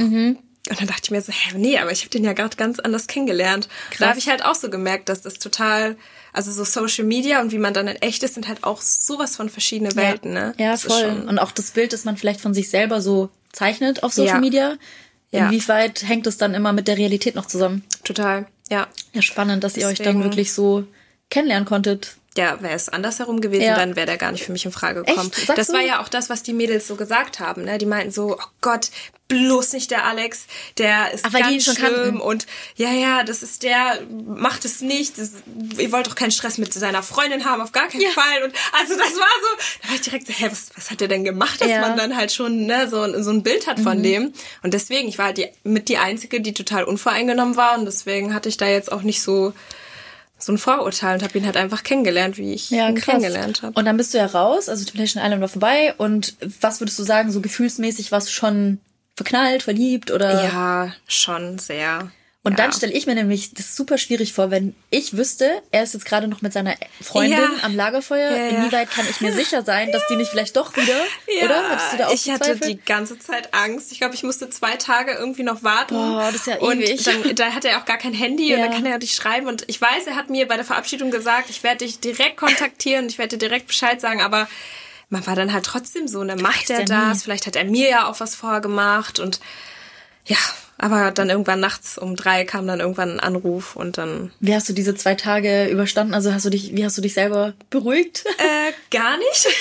[0.71, 2.79] Und dann dachte ich mir so, hä, nee, aber ich habe den ja gerade ganz
[2.79, 3.69] anders kennengelernt.
[3.99, 5.97] Da habe ich halt auch so gemerkt, dass das total,
[6.33, 9.37] also so Social Media und wie man dann in echt ist, sind halt auch sowas
[9.37, 10.55] von verschiedene Welten, ne?
[10.59, 11.25] Ja, Das voll.
[11.27, 14.41] Und auch das Bild, das man vielleicht von sich selber so zeichnet auf Social Ja.
[14.41, 14.77] Media.
[15.31, 15.47] Ja.
[15.47, 17.85] Inwieweit hängt es dann immer mit der Realität noch zusammen?
[18.05, 18.87] Total, ja.
[19.13, 20.85] Ja, spannend, dass ihr euch dann Deswegen- wirklich so
[21.31, 22.17] kennenlernen konntet.
[22.37, 23.75] Ja, wäre es andersherum gewesen, Ja.
[23.75, 25.31] dann wäre der gar nicht für mich in Frage gekommen.
[25.57, 25.73] Das du?
[25.73, 27.65] war ja auch das, was die Mädels so gesagt haben.
[27.65, 27.79] Ne?
[27.79, 28.91] Die meinten so, oh Gott,
[29.29, 30.47] bloß nicht der Alex,
[30.79, 32.21] der ist ihn ganz schon schlimm kannten.
[32.21, 35.19] und ja, ja, das ist der, macht es nicht.
[35.19, 35.33] Das,
[35.79, 38.11] ihr wollt doch keinen Stress mit seiner Freundin haben, auf gar keinen Ja.
[38.11, 38.43] Fall.
[38.45, 41.09] Und also das war so, da war ich direkt so, hä, was, was hat der
[41.09, 41.77] denn gemacht, dass Ja.
[41.77, 41.89] Mhm.
[41.89, 44.33] man dann halt schon ne, so, so ein Bild hat von dem.
[44.63, 48.33] Und deswegen, ich war halt die, mit die Einzige, die total unvoreingenommen war und deswegen
[48.35, 49.53] hatte ich da jetzt auch nicht so
[50.41, 53.07] so ein Vorurteil und habe ihn halt einfach kennengelernt, wie ich Ja, ihn krass.
[53.07, 53.77] kennengelernt habe.
[53.77, 55.95] Und dann bist du ja raus, also Temptation Island war vorbei.
[55.99, 58.79] Und was würdest du sagen, so gefühlsmäßig warst du schon
[59.19, 60.45] verknallt, verliebt oder?
[60.45, 62.11] Ja, schon sehr.
[62.45, 62.65] Und ja.
[62.65, 66.07] dann stelle ich mir nämlich das super schwierig vor, wenn ich wüsste, er ist jetzt
[66.07, 67.51] gerade noch mit seiner Freundin Ja.
[67.63, 68.31] am Lagerfeuer.
[68.31, 68.49] Ja.
[68.49, 70.95] Inwieweit kann ich mir sicher sein, dass die nicht vielleicht doch wieder,
[71.45, 71.69] oder?
[71.69, 72.69] Hattest du da auch ich hatte Zweifel?
[72.69, 73.91] die ganze Zeit Angst.
[73.93, 75.95] Ich glaube, ich musste zwei Tage irgendwie noch warten.
[75.95, 77.03] Boah, das ist ja und ewig.
[77.03, 79.49] Dann, da hat er auch gar kein Handy und dann kann er ja nicht schreiben.
[79.49, 83.09] Und ich weiß, er hat mir bei der Verabschiedung gesagt, ich werde dich direkt kontaktieren,
[83.09, 84.49] ich werde dir direkt Bescheid sagen, aber
[85.09, 87.09] man war dann halt trotzdem so, ne, macht er ja nie.
[87.09, 87.23] das?
[87.23, 89.41] Vielleicht hat er mir ja auch was vorgemacht und
[90.27, 90.37] ja,
[90.79, 94.69] aber dann irgendwann nachts um drei kam dann irgendwann ein Anruf und dann Wie hast
[94.69, 96.15] du diese zwei Tage überstanden?
[96.15, 98.25] Also hast du dich, wie hast du dich selber beruhigt?
[98.39, 99.49] Äh, gar nicht.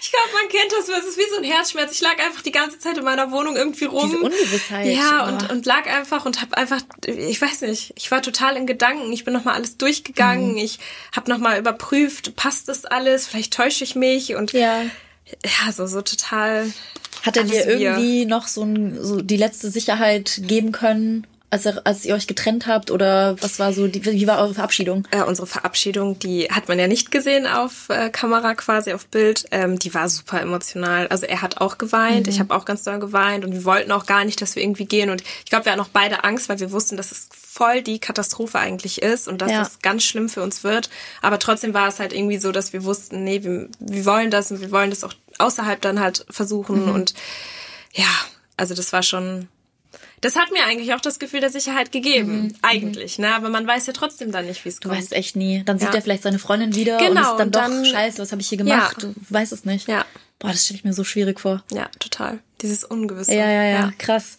[0.00, 1.92] Ich glaube, man kennt das, es ist wie so ein Herzschmerz.
[1.92, 4.08] Ich lag einfach die ganze Zeit in meiner Wohnung irgendwie rum.
[4.10, 4.86] Diese Ungewissheit.
[4.86, 5.28] Ja, Oh.
[5.28, 9.12] und, und lag einfach und habe einfach, ich weiß nicht, ich war total in Gedanken.
[9.12, 10.52] Ich bin nochmal alles durchgegangen.
[10.52, 10.58] Mhm.
[10.58, 10.78] Ich
[11.14, 13.26] habe nochmal überprüft, passt das alles?
[13.26, 14.82] Vielleicht täusche ich mich und Ja.
[15.44, 16.72] ja, so, so total.
[17.22, 17.66] Hat er dir wir.
[17.80, 22.26] irgendwie noch so, ein, so die letzte Sicherheit geben können, als, er, als ihr euch
[22.26, 22.90] getrennt habt?
[22.90, 25.08] Oder was war so, die, wie war eure Verabschiedung?
[25.10, 29.46] Äh, unsere Verabschiedung, die hat man ja nicht gesehen auf äh, Kamera quasi, auf Bild.
[29.50, 31.08] Ähm, die war super emotional.
[31.08, 34.04] Also er hat auch geweint, ich habe auch ganz doll geweint und wir wollten auch
[34.04, 35.08] gar nicht, dass wir irgendwie gehen.
[35.08, 37.98] Und ich glaube, wir hatten auch beide Angst, weil wir wussten, dass es voll die
[37.98, 39.60] Katastrophe eigentlich ist und dass Ja.
[39.60, 40.90] das ganz schlimm für uns wird.
[41.22, 44.50] Aber trotzdem war es halt irgendwie so, dass wir wussten, nee, wir, wir wollen das
[44.52, 46.88] und wir wollen das auch außerhalb dann halt versuchen.
[46.90, 47.14] Und
[47.92, 48.06] ja,
[48.56, 49.48] also das war schon.
[50.20, 53.32] Das hat mir eigentlich auch das Gefühl der Sicherheit gegeben, eigentlich, ne?
[53.36, 55.00] Aber man weiß ja trotzdem dann nicht, wie es Du kommt.
[55.00, 55.62] weißt echt nie.
[55.64, 55.94] Dann sieht Ja.
[55.94, 58.42] er vielleicht seine Freundin wieder und Genau, ist dann und doch, dann- scheiße, was habe
[58.42, 58.96] ich hier gemacht?
[59.00, 59.08] Ja.
[59.10, 59.86] Du weißt es nicht.
[59.86, 60.04] Ja.
[60.40, 61.62] Boah, das stelle ich mir so schwierig vor.
[61.72, 62.40] Ja, total.
[62.62, 63.32] Dieses Ungewisse.
[63.32, 63.92] Ja, ja, ja, ja.
[63.98, 64.36] krass.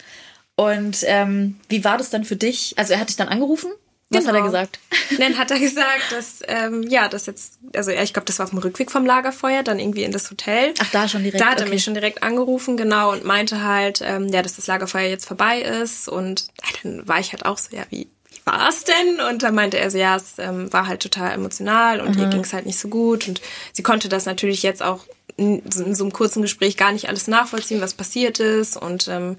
[0.57, 2.73] Und ähm, wie war das dann für dich?
[2.77, 3.71] Also er hat dich dann angerufen?
[4.11, 4.29] Was genau.
[4.29, 4.45] hat er genau.
[4.45, 4.79] gesagt?
[5.19, 8.45] Dann hat er gesagt, dass, ähm, ja, das jetzt, also ja, ich glaube, das war
[8.45, 10.73] auf dem Rückweg vom Lagerfeuer, dann irgendwie in das Hotel.
[10.79, 11.41] Ach, da schon direkt.
[11.41, 11.63] Da hat okay.
[11.63, 15.25] er mich schon direkt angerufen, genau, und meinte halt, ähm, ja, dass das Lagerfeuer jetzt
[15.25, 16.07] vorbei ist.
[16.07, 19.19] Und ja, dann war ich halt auch so, ja, wie, wie war es denn?
[19.29, 22.21] Und dann meinte er so, ja, es ähm, war halt total emotional und mhm.
[22.21, 23.27] ihr ging es halt nicht so gut.
[23.27, 23.41] Und
[23.73, 25.05] sie konnte das natürlich jetzt auch
[25.39, 28.77] in so einem kurzen Gespräch gar nicht alles nachvollziehen, was passiert ist.
[28.77, 29.37] Und ähm,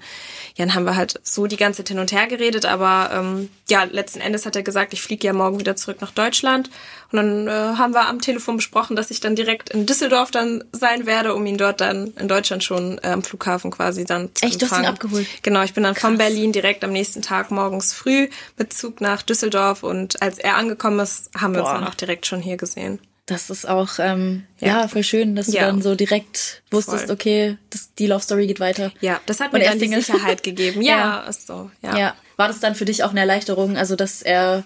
[0.55, 2.65] ja, dann haben wir halt so die ganze Zeit hin und her geredet.
[2.65, 6.11] Aber ähm, ja, letzten Endes hat er gesagt, ich fliege ja morgen wieder zurück nach
[6.11, 6.69] Deutschland.
[7.11, 10.63] Und dann äh, haben wir am Telefon besprochen, dass ich dann direkt in Düsseldorf dann
[10.71, 14.45] sein werde, um ihn dort dann in Deutschland schon äh, am Flughafen quasi dann zu
[14.45, 14.69] Echt, empfangen.
[14.69, 15.27] du hast ihn abgeholt?
[15.43, 16.09] Genau, ich bin dann Krass.
[16.09, 19.83] von Berlin direkt am nächsten Tag morgens früh mit Zug nach Düsseldorf.
[19.83, 21.71] Und als er angekommen ist, haben wir Boah.
[21.71, 22.99] uns dann auch direkt schon hier gesehen.
[23.25, 24.81] Das ist auch ähm, ja.
[24.81, 25.61] ja voll schön, dass ja.
[25.61, 27.13] du dann so direkt wusstest, voll.
[27.13, 28.91] okay, das, die Love Story geht weiter.
[28.99, 30.81] Ja, das hat mir dann die Sicherheit gegeben.
[30.81, 31.71] Ja, ja, ist so.
[31.81, 31.97] Ja.
[31.97, 32.15] ja.
[32.35, 34.63] War das dann für dich auch eine Erleichterung, also dass er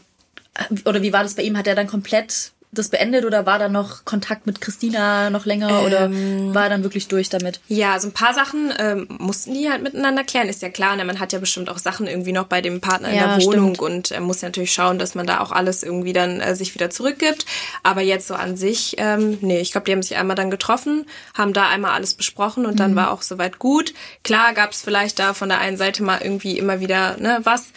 [0.86, 1.58] oder wie war das bei ihm?
[1.58, 5.70] Hat er dann komplett das beendet oder war da noch Kontakt mit Christina noch länger
[5.70, 7.60] ähm, oder war er dann wirklich durch damit?
[7.68, 10.96] Ja, also ein paar Sachen ähm, mussten die halt miteinander klären, ist ja klar.
[10.96, 11.06] Ne?
[11.06, 13.76] Man hat ja bestimmt auch Sachen irgendwie noch bei dem Partner in ja, der Wohnung
[13.76, 13.80] stimmt.
[13.80, 16.74] und er muss ja natürlich schauen, dass man da auch alles irgendwie dann äh, sich
[16.76, 17.46] wieder zurückgibt.
[17.84, 21.06] Aber jetzt so an sich, ähm, nee, ich glaube, die haben sich einmal dann getroffen,
[21.34, 22.78] haben da einmal alles besprochen und mhm.
[22.78, 23.94] dann war auch soweit gut.
[24.24, 27.68] Klar gab es vielleicht da von der einen Seite mal irgendwie immer wieder ne, was,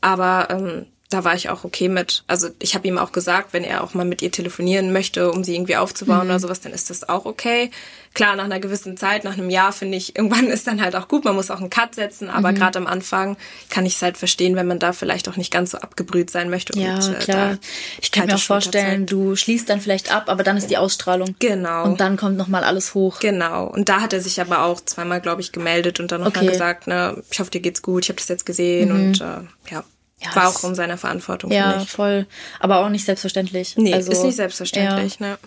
[0.00, 2.22] aber ähm, da war ich auch okay mit.
[2.28, 5.42] Also ich habe ihm auch gesagt, wenn er auch mal mit ihr telefonieren möchte, um
[5.42, 6.30] sie irgendwie aufzubauen mhm.
[6.30, 7.72] oder sowas, dann ist das auch okay.
[8.14, 11.08] Klar, nach einer gewissen Zeit, nach einem Jahr finde ich, irgendwann ist dann halt auch
[11.08, 12.56] gut, man muss auch einen Cut setzen, aber mhm.
[12.56, 13.36] gerade am Anfang
[13.70, 16.48] kann ich es halt verstehen, wenn man da vielleicht auch nicht ganz so abgebrüht sein
[16.48, 16.78] möchte.
[16.78, 17.58] Ja, und, äh, klar.
[18.00, 21.34] Ich kann mir auch vorstellen, du schließt dann vielleicht ab, aber dann ist die Ausstrahlung.
[21.40, 21.84] Genau.
[21.84, 23.18] Und dann kommt nochmal alles hoch.
[23.18, 23.66] Genau.
[23.66, 26.52] Und da hat er sich aber auch zweimal, glaube ich, gemeldet und dann nochmal okay.
[26.52, 29.08] gesagt, ne, ich hoffe, dir geht's gut, ich habe das jetzt gesehen mhm.
[29.08, 29.84] und äh, ja.
[30.22, 31.50] Ja, war auch um seiner Verantwortung.
[31.50, 32.26] Ja, voll.
[32.58, 33.76] Aber auch nicht selbstverständlich.
[33.76, 35.26] Nee, also, ist nicht selbstverständlich, ja.
[35.28, 35.38] ne?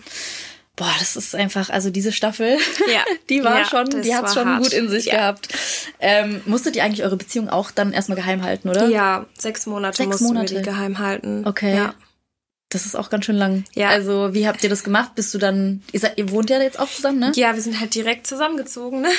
[0.76, 2.58] Boah, das ist einfach, also diese Staffel,
[2.92, 3.04] ja.
[3.30, 4.62] die war ja, schon, die hat schon hart.
[4.64, 5.14] gut in sich ja.
[5.14, 5.48] gehabt.
[6.00, 8.88] Ähm, musstet ihr eigentlich eure Beziehung auch dann erstmal geheim halten, oder?
[8.88, 10.52] Ja, sechs Monate sechs mussten Monate.
[10.52, 11.46] wir die geheim halten.
[11.46, 11.76] Okay.
[11.76, 11.94] Ja.
[12.70, 13.64] Das ist auch ganz schön lang.
[13.74, 13.90] Ja.
[13.90, 15.14] Also, wie habt ihr das gemacht?
[15.14, 17.32] Bist du dann, ihr, seid, ihr wohnt ja jetzt auch zusammen, ne?
[17.36, 19.10] Ja, wir sind halt direkt zusammengezogen, ne?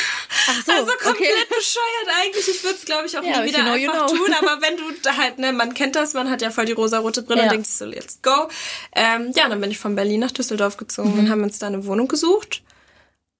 [0.50, 1.46] Ach so, also komplett okay.
[1.56, 2.48] bescheuert eigentlich.
[2.50, 4.34] Ich würde es, glaube ich, auch ja, nie wieder know, einfach tun.
[4.42, 7.22] Aber wenn du da halt, ne, man kennt das, man hat ja voll die rosa-rote
[7.22, 7.44] Brille ja.
[7.46, 8.50] und denkt so, let's go.
[8.94, 11.20] Ähm, ja, dann bin ich von Berlin nach Düsseldorf gezogen mhm.
[11.20, 12.62] und haben uns da eine Wohnung gesucht.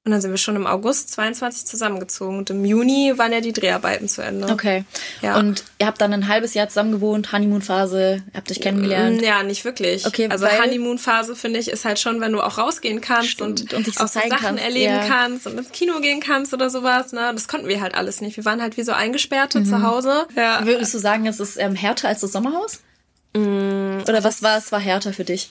[0.06, 3.54] Und dann sind wir schon im August 22 zusammengezogen und im Juni waren ja die
[3.54, 4.50] Dreharbeiten zu Ende.
[4.50, 4.86] Okay.
[5.24, 5.40] Ja.
[5.40, 9.24] Und ihr habt dann ein halbes Jahr zusammen gewohnt, Honeymoon-Phase, habt euch kennengelernt?
[9.24, 10.06] Ja, nicht wirklich.
[10.06, 13.62] Okay, also Honeymoon-Phase finde ich ist halt schon, wenn du auch rausgehen kannst Stimmt.
[13.62, 14.64] und, und dich so auch so Sachen kannst.
[14.64, 15.08] erleben ja.
[15.08, 17.12] kannst und ins Kino gehen kannst oder sowas.
[17.12, 17.32] Ne?
[17.34, 18.38] Das konnten wir halt alles nicht.
[18.38, 19.66] Wir waren halt wie so eingesperrte mhm.
[19.66, 20.28] zu Hause.
[20.36, 20.64] Ja.
[20.68, 22.82] Würdest du sagen, es ist ähm, härter als das Sommerhaus?
[23.36, 25.50] Mm, Oder was war es war härter für dich?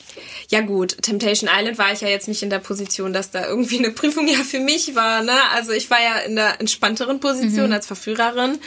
[0.48, 3.78] Ja gut, Temptation Island war ich ja jetzt nicht in der Position, dass da irgendwie
[3.78, 5.22] eine Prüfung ja für mich war.
[5.22, 5.34] Ne?
[5.52, 7.72] Also ich war ja in der entspannteren Position mhm.
[7.74, 8.58] als Verführerin.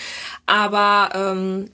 [0.46, 1.72] Aber ähm,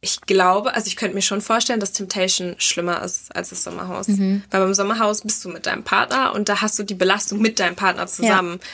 [0.00, 4.08] ich glaube, also ich könnte mir schon vorstellen, dass Temptation schlimmer ist als das Sommerhaus.
[4.08, 4.42] Mhm.
[4.50, 7.60] Weil beim Sommerhaus bist du mit deinem Partner und da hast du die Belastung mit
[7.60, 8.58] deinem Partner zusammen.
[8.62, 8.68] Ja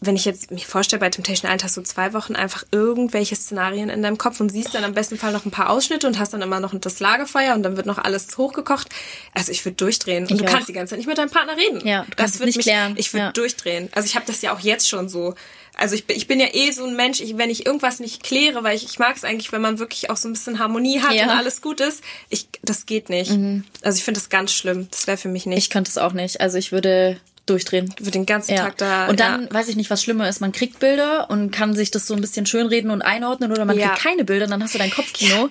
[0.00, 3.90] wenn ich jetzt mir vorstelle, bei Temptation Island hast du zwei Wochen einfach irgendwelche Szenarien
[3.90, 6.32] in deinem Kopf und siehst dann am besten Fall noch ein paar Ausschnitte und hast
[6.32, 8.88] dann immer noch das Lagerfeuer und dann wird noch alles hochgekocht.
[9.34, 10.24] Also ich würde durchdrehen.
[10.24, 10.50] Und ich du auch.
[10.50, 11.86] kannst die ganze Zeit nicht mit deinem Partner reden.
[11.86, 12.94] Ja, du das wird nicht mich, klären.
[12.96, 13.32] Ich würde ja.
[13.32, 13.90] durchdrehen.
[13.92, 15.34] Also ich habe das ja auch jetzt schon so.
[15.76, 18.22] Also ich bin, ich bin ja eh so ein Mensch, ich, wenn ich irgendwas nicht
[18.22, 21.00] kläre, weil ich, ich mag es eigentlich, wenn man wirklich auch so ein bisschen Harmonie
[21.00, 21.24] hat ja.
[21.24, 23.30] und alles gut ist, ich, das geht nicht.
[23.32, 23.64] Mhm.
[23.82, 24.88] Also ich finde das ganz schlimm.
[24.90, 25.58] Das wäre für mich nicht.
[25.58, 26.40] Ich könnte es auch nicht.
[26.40, 27.92] Also ich würde durchdrehen.
[28.02, 28.64] Für den ganzen ja.
[28.64, 29.08] Tag da.
[29.08, 29.52] Und dann ja.
[29.52, 30.40] weiß ich nicht, was schlimmer ist.
[30.40, 33.78] Man kriegt Bilder und kann sich das so ein bisschen schönreden und einordnen oder man
[33.78, 33.88] ja.
[33.88, 35.50] kriegt keine Bilder, dann hast du dein Kopfkino.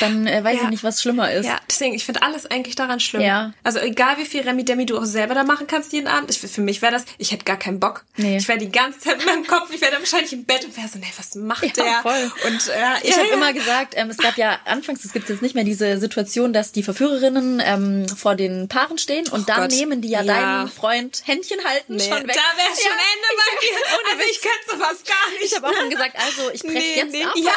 [0.00, 1.46] Dann äh, weiß ich nicht, was schlimmer ist.
[1.46, 3.22] Ja, deswegen, ich finde alles eigentlich daran schlimm.
[3.22, 3.52] Ja.
[3.62, 6.30] Also egal wie viel Remi Demi du auch selber da machen kannst jeden Abend.
[6.30, 8.04] Ich, für mich wäre das, ich hätte gar keinen Bock.
[8.16, 8.38] Nee.
[8.38, 10.88] Ich wäre die ganze Zeit in meinem Kopf, ich wäre wahrscheinlich im Bett und wäre
[10.88, 12.00] so, nee, was macht der?
[12.02, 12.32] Voll.
[12.46, 15.54] Und äh, ich habe immer gesagt, ähm, es gab ja anfangs, es gibt jetzt nicht
[15.54, 19.70] mehr diese Situation, dass die Verführerinnen ähm, vor den Paaren stehen und oh dann Gott.
[19.70, 22.36] nehmen die ja, deinen Freund Händchen halten nee schon weg.
[22.36, 23.06] Da wäre schon ja.
[23.12, 23.78] Ende bei mir.
[23.96, 25.44] Ohne also ich könnte sowas gar nicht.
[25.44, 27.52] Ich habe auch schon gesagt, also ich breche nee, jetzt nee, ab, ja,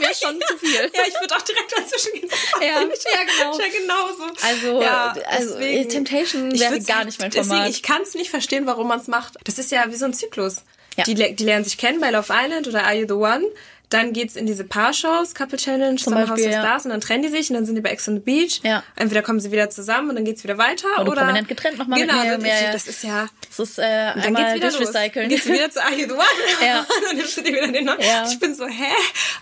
[0.00, 0.90] das ist mir schon zu viel.
[0.94, 2.30] Ja, ich würde auch direkt dazwischen gehen.
[2.60, 3.58] Ja, ja, genau.
[3.58, 4.22] Ja, genauso.
[4.42, 7.50] Also, ja, also deswegen, Temptation wäre gar nicht mein Format.
[7.50, 9.34] Deswegen, ich kann es nicht verstehen, warum man es macht.
[9.44, 10.62] Das ist ja wie so ein Zyklus.
[10.96, 11.04] Ja.
[11.04, 13.44] Die, die lernen sich kennen bei Love Island oder Are You the One?
[13.90, 16.60] Dann geht's in diese Paar-Shows, Couple Challenge, Zum Summer House Beispiel, of ja.
[16.62, 18.60] Stars und dann trennen die sich und dann sind die bei Ex on the Beach.
[18.64, 18.82] Ja.
[18.96, 22.00] Entweder kommen sie wieder zusammen und dann geht's wieder weiter Oder oder prominent getrennt nochmal
[22.00, 22.72] mit Genau, mir, dann ja, ja.
[22.72, 24.92] das ist ja Das ist äh, dann einmal geht's wieder los.
[24.92, 26.66] Dann geht's wieder zu Are You the One?
[26.66, 26.80] Ja.
[26.96, 28.00] Und dann nimmst du dir wieder den neuen.
[28.00, 28.26] Ja.
[28.28, 28.92] Ich bin so, hä?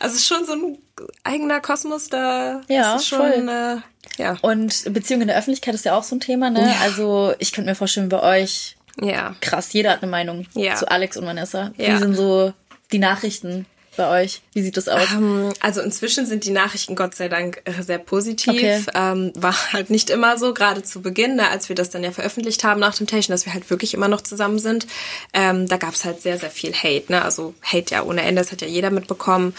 [0.00, 0.78] Also es ist schon so ein
[1.24, 2.60] eigener Kosmos da.
[2.68, 3.48] Ja, ist schon, voll.
[3.48, 4.36] Äh, ja.
[4.42, 6.60] Und Beziehung in der Öffentlichkeit ist ja auch so ein Thema, ne?
[6.60, 6.76] Ja.
[6.82, 9.34] Also ich könnte mir vorstellen, bei euch Ja.
[9.40, 10.74] krass, jeder hat eine Meinung Ja.
[10.74, 11.72] zu Alex und Vanessa.
[11.78, 11.98] Ja.
[11.98, 12.52] sind so
[12.92, 13.64] die Nachrichten
[13.96, 14.42] bei euch?
[14.52, 15.10] Wie sieht das aus?
[15.12, 18.52] Ähm, Also inzwischen sind die Nachrichten Gott sei Dank äh, sehr positiv.
[18.52, 18.82] Okay.
[18.94, 22.10] Ähm, war halt nicht immer so, gerade zu Beginn, ne, als wir das dann ja
[22.10, 24.86] veröffentlicht haben nach Temptation, dass wir halt wirklich immer noch zusammen sind.
[25.32, 27.12] Ähm, da gab's halt sehr, sehr viel Hate.
[27.12, 27.22] Ne?
[27.22, 29.54] Also Hate ja ohne Ende, das hat ja jeder mitbekommen.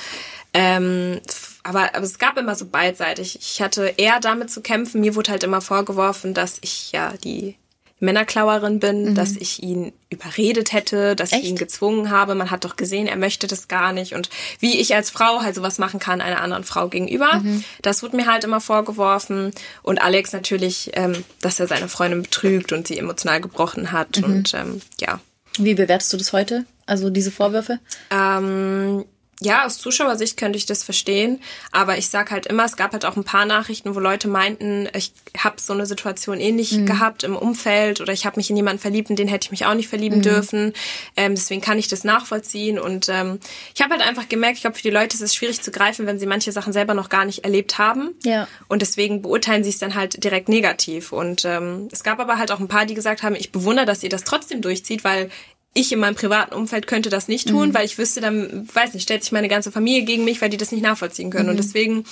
[0.53, 1.19] Ähm,
[1.63, 3.39] aber, aber es gab immer so beidseitig.
[3.41, 5.01] Ich hatte eher damit zu kämpfen.
[5.01, 7.55] Mir wurde halt immer vorgeworfen, dass ich ja die
[8.03, 11.35] Männerklauerin bin, dass ich ihn überredet hätte, dass Mhm.
[11.35, 11.43] Echt?
[11.45, 12.35] ich ihn gezwungen habe.
[12.35, 14.13] Man hat doch gesehen, er möchte das gar nicht.
[14.13, 17.63] Und wie ich als Frau halt sowas machen kann einer anderen Frau gegenüber, Mhm.
[17.81, 19.51] das wurde mir halt immer vorgeworfen.
[19.81, 24.17] Und Alex natürlich, ähm, dass er seine Freundin betrügt und sie emotional gebrochen hat.
[24.17, 24.23] Mhm.
[24.23, 25.19] Und ähm, ja.
[25.57, 26.65] Wie bewertest du das heute?
[26.85, 27.79] Also diese Vorwürfe?
[28.11, 29.05] Ähm,
[29.41, 31.41] ja, aus Zuschauersicht könnte ich das verstehen,
[31.71, 34.87] aber ich sag halt immer, es gab halt auch ein paar Nachrichten, wo Leute meinten,
[34.95, 38.79] ich habe so eine Situation ähnlich gehabt im Umfeld oder ich habe mich in jemanden
[38.79, 40.73] verliebt, in den hätte ich mich auch nicht verlieben dürfen.
[41.17, 43.39] Ähm, deswegen kann ich das nachvollziehen und ähm,
[43.75, 46.05] ich habe halt einfach gemerkt, ich glaube, für die Leute ist es schwierig zu greifen,
[46.05, 48.11] wenn sie manche Sachen selber noch gar nicht erlebt haben.
[48.23, 48.47] Ja.
[48.67, 51.11] Und deswegen beurteilen sie es dann halt direkt negativ.
[51.11, 54.03] Und ähm, es gab aber halt auch ein paar, die gesagt haben, ich bewundere, dass
[54.03, 55.29] ihr das trotzdem durchzieht, weil
[55.73, 57.73] ich in meinem privaten Umfeld könnte das nicht tun, Mhm.
[57.73, 60.57] weil ich wüsste, dann, weiß nicht, stellt sich meine ganze Familie gegen mich, weil die
[60.57, 61.45] das nicht nachvollziehen können.
[61.45, 61.51] Mhm.
[61.51, 62.05] Und deswegen,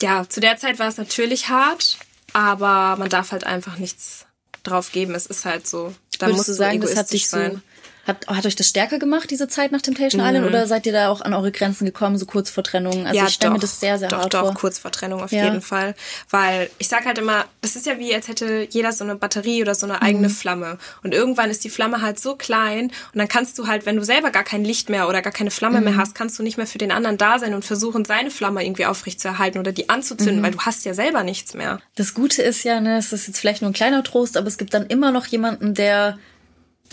[0.00, 1.98] ja, zu der Zeit war es natürlich hart,
[2.32, 4.26] aber man darf halt einfach nichts
[4.62, 5.14] drauf geben.
[5.14, 5.94] Es ist halt so.
[6.18, 7.62] Da Würdest musst du sagen, das hat egoistisch dich so, sein.
[8.06, 11.08] Hat, hat euch das stärker gemacht, diese Zeit nach Temptation Island, oder seid ihr da
[11.08, 13.06] auch an eure Grenzen gekommen, so kurz vor Trennung?
[13.06, 14.54] Also ich stelle mir das sehr, sehr doch, hart doch, vor.
[14.54, 15.44] kurz vor Trennung auf Ja.
[15.44, 15.94] jeden Fall.
[16.30, 19.62] Weil ich sag halt immer, das ist ja wie, als hätte jeder so eine Batterie
[19.62, 20.32] oder so eine eigene Mhm.
[20.32, 20.78] Flamme.
[21.02, 24.04] Und irgendwann ist die Flamme halt so klein und dann kannst du halt, wenn du
[24.04, 25.84] selber gar kein Licht mehr oder gar keine Flamme Mhm.
[25.84, 28.64] mehr hast, kannst du nicht mehr für den anderen da sein und versuchen, seine Flamme
[28.64, 30.44] irgendwie aufrechtzuerhalten oder die anzuzünden, Mhm.
[30.44, 31.78] weil du hast ja selber nichts mehr.
[31.96, 34.58] Das Gute ist ja, ne, es ist jetzt vielleicht nur ein kleiner Trost, aber es
[34.58, 36.18] gibt dann immer noch jemanden, der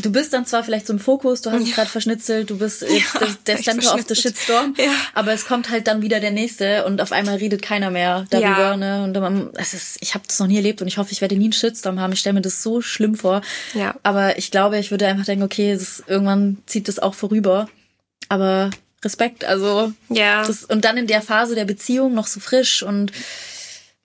[0.02, 2.82] Du bist dann zwar vielleicht so im Fokus, du hast es gerade verschnitzelt, du bist
[2.82, 4.16] jetzt Ja, der, Center of the.
[4.16, 4.92] Shitstorm, Ja.
[5.14, 8.48] aber es kommt halt dann wieder der nächste und auf einmal redet keiner mehr darüber.
[8.72, 8.78] Ja.
[8.78, 9.04] Ne?
[9.04, 11.36] Und dann, es ist, ich habe das noch nie erlebt und ich hoffe, ich werde
[11.36, 12.14] nie einen Shitstorm haben.
[12.14, 13.42] Ich stelle mir das so schlimm vor.
[13.74, 13.96] Ja.
[14.04, 17.68] Aber ich glaube, ich würde einfach denken, okay, ist, irgendwann zieht das auch vorüber.
[18.30, 18.70] Aber
[19.04, 20.46] Respekt, also Ja.
[20.46, 23.12] das, und dann in der Phase der Beziehung noch so frisch und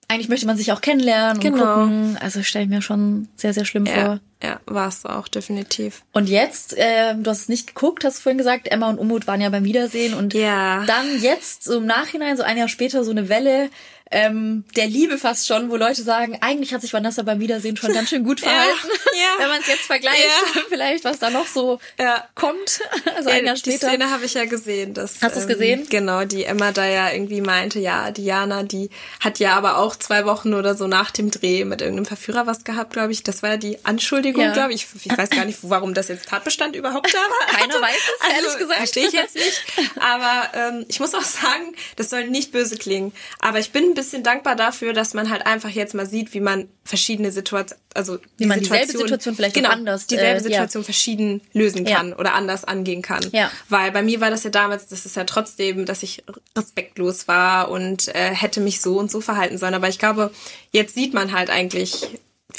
[0.09, 1.73] eigentlich möchte man sich auch kennenlernen und Genau.
[1.83, 2.17] gucken.
[2.21, 4.19] Also stelle ich mir schon sehr, sehr schlimm vor.
[4.43, 6.03] Ja, war es auch, definitiv.
[6.13, 9.25] Und jetzt, äh, du hast es nicht geguckt, hast du vorhin gesagt, Emma und Umut
[9.25, 10.83] waren ja beim Wiedersehen und Ja.
[10.85, 13.69] dann jetzt, so im Nachhinein, so ein Jahr später, so eine Welle
[14.11, 17.93] ähm, der Liebe fast schon, wo Leute sagen, eigentlich hat sich Vanessa beim Wiedersehen schon
[17.93, 18.87] ganz schön gut verhalten.
[19.13, 19.39] ja.
[19.43, 20.17] Wenn man es jetzt vergleicht,
[20.55, 20.61] Ja.
[20.69, 22.27] vielleicht, was da noch so Ja.
[22.35, 22.81] kommt,
[23.15, 23.87] also ein Jahr die später.
[23.89, 24.93] Szene habe ich ja gesehen.
[24.93, 25.87] Dass, Hast du's gesehen?
[25.89, 28.89] Genau, die Emma da ja irgendwie meinte, ja, Diana, die
[29.19, 32.63] hat ja aber auch zwei Wochen oder so nach dem Dreh mit irgendeinem Verführer was
[32.63, 33.23] gehabt, glaube ich.
[33.23, 34.53] Das war ja die Anschuldigung, Ja.
[34.53, 34.87] glaube ich.
[35.03, 37.47] Ich weiß gar nicht, warum das jetzt Tatbestand überhaupt da war.
[37.59, 38.77] Keiner weiß es, ehrlich gesagt.
[38.77, 39.63] Verstehe ich jetzt nicht.
[39.99, 43.11] Aber ähm, ich muss auch sagen, das soll nicht böse klingen.
[43.39, 46.69] Aber ich bin bisschen dankbar dafür, dass man halt einfach jetzt mal sieht, wie man
[46.85, 50.43] verschiedene Situationen, also Wie man dieselbe Situation vielleicht genau, anders, dieselbe äh, ja.
[50.43, 51.97] Situation verschieden lösen Ja.
[51.97, 53.25] kann oder anders angehen kann.
[53.31, 53.51] Ja.
[53.69, 56.23] Weil bei mir war das ja damals, das ist ja trotzdem, dass ich
[56.55, 59.73] respektlos war und äh, hätte mich so und so verhalten sollen.
[59.73, 60.31] Aber ich glaube,
[60.71, 62.07] jetzt sieht man halt eigentlich,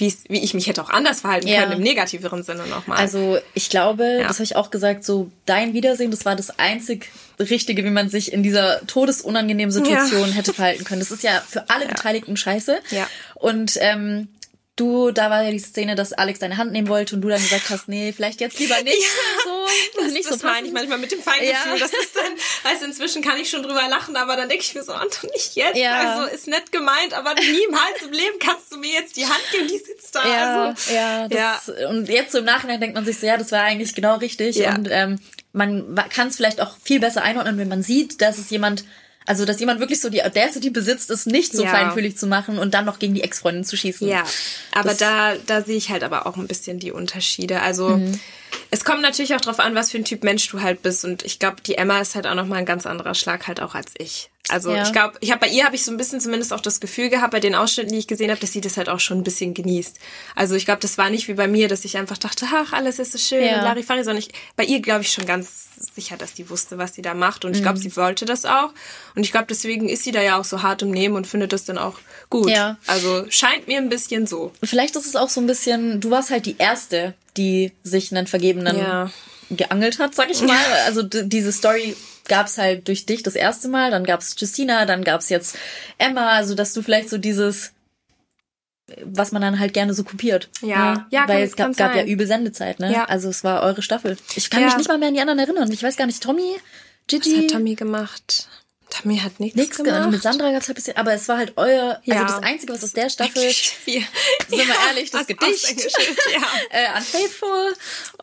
[0.01, 1.61] wie ich mich hätte auch anders verhalten Ja.
[1.63, 2.99] können, im negativeren Sinne nochmal.
[2.99, 4.29] Also ich glaube, Ja.
[4.29, 8.09] das habe ich auch gesagt, so dein Wiedersehen, das war das einzig Richtige, wie man
[8.09, 10.35] sich in dieser todesunangenehmen Situation Ja.
[10.35, 11.01] hätte verhalten können.
[11.01, 12.79] Das ist ja für alle Beteiligten scheiße.
[12.91, 13.07] Ja.
[13.35, 14.29] Und ähm,
[14.81, 17.41] du, da war ja die Szene, dass Alex deine Hand nehmen wollte und du dann
[17.41, 19.03] gesagt hast, nee, vielleicht jetzt lieber nicht.
[19.45, 19.67] so,
[20.01, 21.73] das, nicht das so meine ich manchmal mit dem Feingefühl.
[21.75, 21.79] Ja.
[21.79, 24.75] Das ist dann, weißt du, inzwischen kann ich schon drüber lachen, aber dann denke ich
[24.75, 25.77] mir so, Anton, nicht jetzt.
[25.77, 26.17] Ja.
[26.17, 29.69] Also ist nett gemeint, aber niemals im Leben kannst du mir jetzt die Hand geben,
[29.69, 30.27] die sitzt da.
[30.27, 33.53] Ja, also, ja, das, und jetzt so im Nachhinein denkt man sich so, ja, das
[33.53, 34.57] war eigentlich genau richtig.
[34.57, 34.75] Ja.
[34.75, 35.19] Und ähm,
[35.53, 38.85] man kann es vielleicht auch viel besser einordnen, wenn man sieht, dass es jemand,
[39.29, 41.71] also dass jemand wirklich so die Audacity besitzt, es nicht so Ja.
[41.71, 44.09] feinfühlig zu machen und dann noch gegen die Ex-Freundin zu schießen.
[44.09, 44.25] Ja,
[44.73, 47.61] aber Das- da, da sehe ich halt aber auch ein bisschen die Unterschiede.
[47.63, 48.19] Also Mhm.
[48.71, 51.05] es kommt natürlich auch drauf an, was für ein Typ Mensch du halt bist.
[51.05, 53.75] Und ich glaube, die Emma ist halt auch nochmal ein ganz anderer Schlag halt auch
[53.75, 54.31] als ich.
[54.49, 54.83] Also ja.
[54.83, 57.09] ich glaube, ich habe bei ihr habe ich so ein bisschen zumindest auch das Gefühl
[57.09, 59.25] gehabt bei den Ausschnitten, die ich gesehen habe, dass sie das halt auch schon ein
[59.25, 59.99] bisschen genießt.
[60.35, 62.99] Also ich glaube, das war nicht wie bei mir, dass ich einfach dachte, ach alles
[62.99, 63.59] ist so schön ja.
[63.59, 66.95] und Larifari, sondern ich, bei ihr glaube ich schon ganz sicher, dass sie wusste, was
[66.95, 67.83] sie da macht und ich glaube, mhm.
[67.83, 68.71] sie wollte das auch
[69.15, 71.53] und ich glaube, deswegen ist sie da ja auch so hart im Nehmen und findet
[71.53, 71.99] das dann auch
[72.31, 72.51] gut.
[72.51, 72.77] Ja.
[72.87, 74.53] Also scheint mir ein bisschen so.
[74.63, 78.27] Vielleicht ist es auch so ein bisschen, du warst halt die erste, die sich einen
[78.27, 79.11] vergebenen ja.
[79.51, 80.57] geangelt hat, sag ich mal.
[80.87, 81.97] Also diese Story
[82.29, 85.59] gab's halt durch dich das erste Mal, dann gab's Justina, dann gab's jetzt
[85.99, 87.73] Emma, also dass du vielleicht so dieses
[89.05, 90.49] was man dann halt gerne so kopiert.
[90.63, 91.07] Ja, ne?
[91.11, 92.93] ja, weil kann, es gab, gab ja übel Sendezeit, ne?
[92.93, 93.05] Ja.
[93.05, 94.17] Also es war eure Staffel.
[94.35, 94.67] Ich kann ja.
[94.67, 95.71] mich nicht mal mehr an die anderen erinnern.
[95.71, 96.57] Ich weiß gar nicht, Tommy,
[97.07, 97.37] Gigi.
[97.37, 98.49] Was hat Tommy gemacht?
[98.91, 100.11] Tommy hat nichts nix gemacht.
[100.11, 102.23] Mit Sandra gab es halt ein bisschen, aber es war halt euer, ja.
[102.23, 104.01] also das Einzige, was aus der Staffel, sind wir
[104.59, 104.75] ja.
[104.89, 105.91] ehrlich, das Gedicht,
[106.33, 106.41] ja.
[106.71, 107.75] äh, Unfaithful,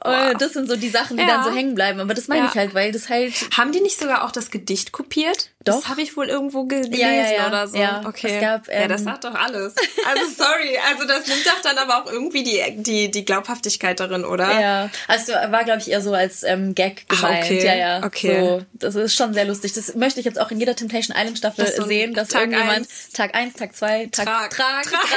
[0.03, 0.31] wow.
[0.31, 1.29] äh, das sind so die Sachen, die ja.
[1.29, 1.99] dann so hängen bleiben.
[1.99, 3.33] Aber das meine ich halt, weil das halt...
[3.55, 5.51] Haben die nicht sogar auch das Gedicht kopiert?
[5.65, 5.81] Doch.
[5.81, 7.47] Das habe ich wohl irgendwo gelesen ja, ja, ja.
[7.47, 7.75] oder so.
[7.75, 8.35] Ja, okay.
[8.35, 9.73] Es gab, ähm, ja, das ähm, sagt doch alles.
[10.05, 14.25] Also sorry, also das nimmt doch dann aber auch irgendwie die, die, die Glaubhaftigkeit darin,
[14.25, 14.61] oder?
[14.61, 17.39] Ja, also war, glaube ich, eher so als ähm, Gag gemeint.
[17.39, 17.65] Ach, okay.
[17.65, 18.05] Ja, ja.
[18.05, 18.39] Okay.
[18.39, 19.73] So, das ist schon sehr lustig.
[19.73, 22.41] Das möchte ich jetzt auch in jeder Temptation Island Staffel das so sehen, dass Tag
[22.41, 23.09] irgendjemand eins.
[23.11, 25.07] Tag 1, Tag 2, Tag, Trag, Trag, Trag 3,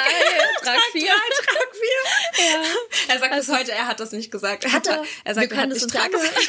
[0.62, 1.02] Trag 4.
[1.02, 2.44] Trag 4.
[2.46, 3.14] Ja.
[3.14, 4.64] Er sagt also, bis heute, er hat das nicht gesagt.
[4.64, 6.34] Er, hat, er, er sagt, wir er hat nicht Trag gesagt.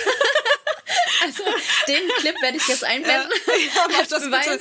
[1.22, 1.44] Also
[1.88, 3.30] den Clip werde ich jetzt einblenden.
[3.48, 4.60] Ja, ja, als Beweis.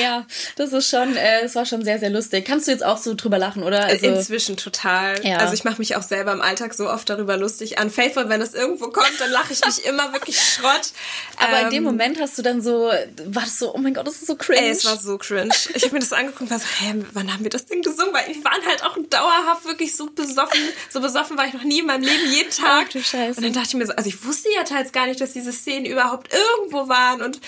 [0.00, 2.44] ja, das ist schon, äh, das war schon sehr, sehr lustig.
[2.46, 3.84] Kannst du jetzt auch so drüber lachen, oder?
[3.84, 5.24] Also, Inzwischen total.
[5.24, 5.38] Ja.
[5.38, 7.78] Also ich mache mich auch selber im Alltag so oft darüber lustig.
[7.78, 10.92] An Faithful, wenn es irgendwo kommt, dann lache ich mich immer wirklich Schrott.
[11.36, 12.90] Aber ähm, in dem ähm, Moment hast du dann so,
[13.26, 14.60] war das so, oh mein Gott, das ist so cringe.
[14.60, 15.54] Ey, es war so cringe.
[15.74, 18.12] Ich habe mir das angeguckt und war so, hä, wann haben wir das Ding gesungen?
[18.12, 20.60] Weil wir waren halt auch dauerhaft wirklich so besoffen.
[20.90, 22.86] So besoffen war ich noch nie in meinem Leben, jeden Tag.
[22.88, 23.38] Ach, du Scheiße.
[23.38, 25.52] Und dann dachte ich mir so, also ich wusste ja teils gar nicht, dass diese
[25.52, 27.40] Szenen überhaupt irgendwo waren und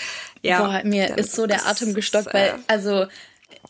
[0.43, 0.61] ja.
[0.61, 3.07] Boah, mir ist so der Atem gestockt, ist, weil, äh, also,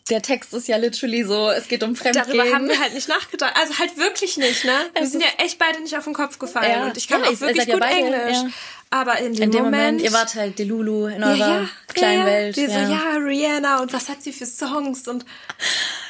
[0.09, 2.25] der Text ist ja literally so, es geht um Fremdgehen.
[2.25, 3.53] Darüber haben wir halt nicht nachgedacht.
[3.55, 4.73] Also halt wirklich nicht, ne?
[4.95, 6.71] Wir sind ja echt beide nicht auf den Kopf gefallen.
[6.71, 8.37] Ja, und ich kann ja, auch wirklich gut beide, Englisch.
[8.37, 8.49] Ja.
[8.89, 12.25] Aber in dem, in dem Moment, Moment, ihr wart halt Delulu in eurer ja, kleinen
[12.25, 12.57] Welt.
[12.57, 15.25] Wir so, ja, Rihanna und was hat sie für Songs und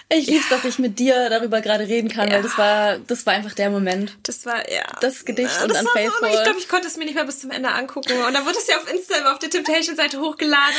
[0.09, 2.35] ich lieb's, dass ich mit dir darüber gerade reden kann, ja.
[2.35, 4.17] weil das war, das war einfach der Moment.
[4.23, 4.83] Das war, ja.
[5.01, 6.29] Das Gedicht ja, das und Unfaithful.
[6.29, 8.13] So, ich glaube, ich konnte es mir nicht mehr bis zum Ende angucken.
[8.21, 10.75] Und dann wurde es ja auf Instagram, auf der Temptation-Seite hochgeladen.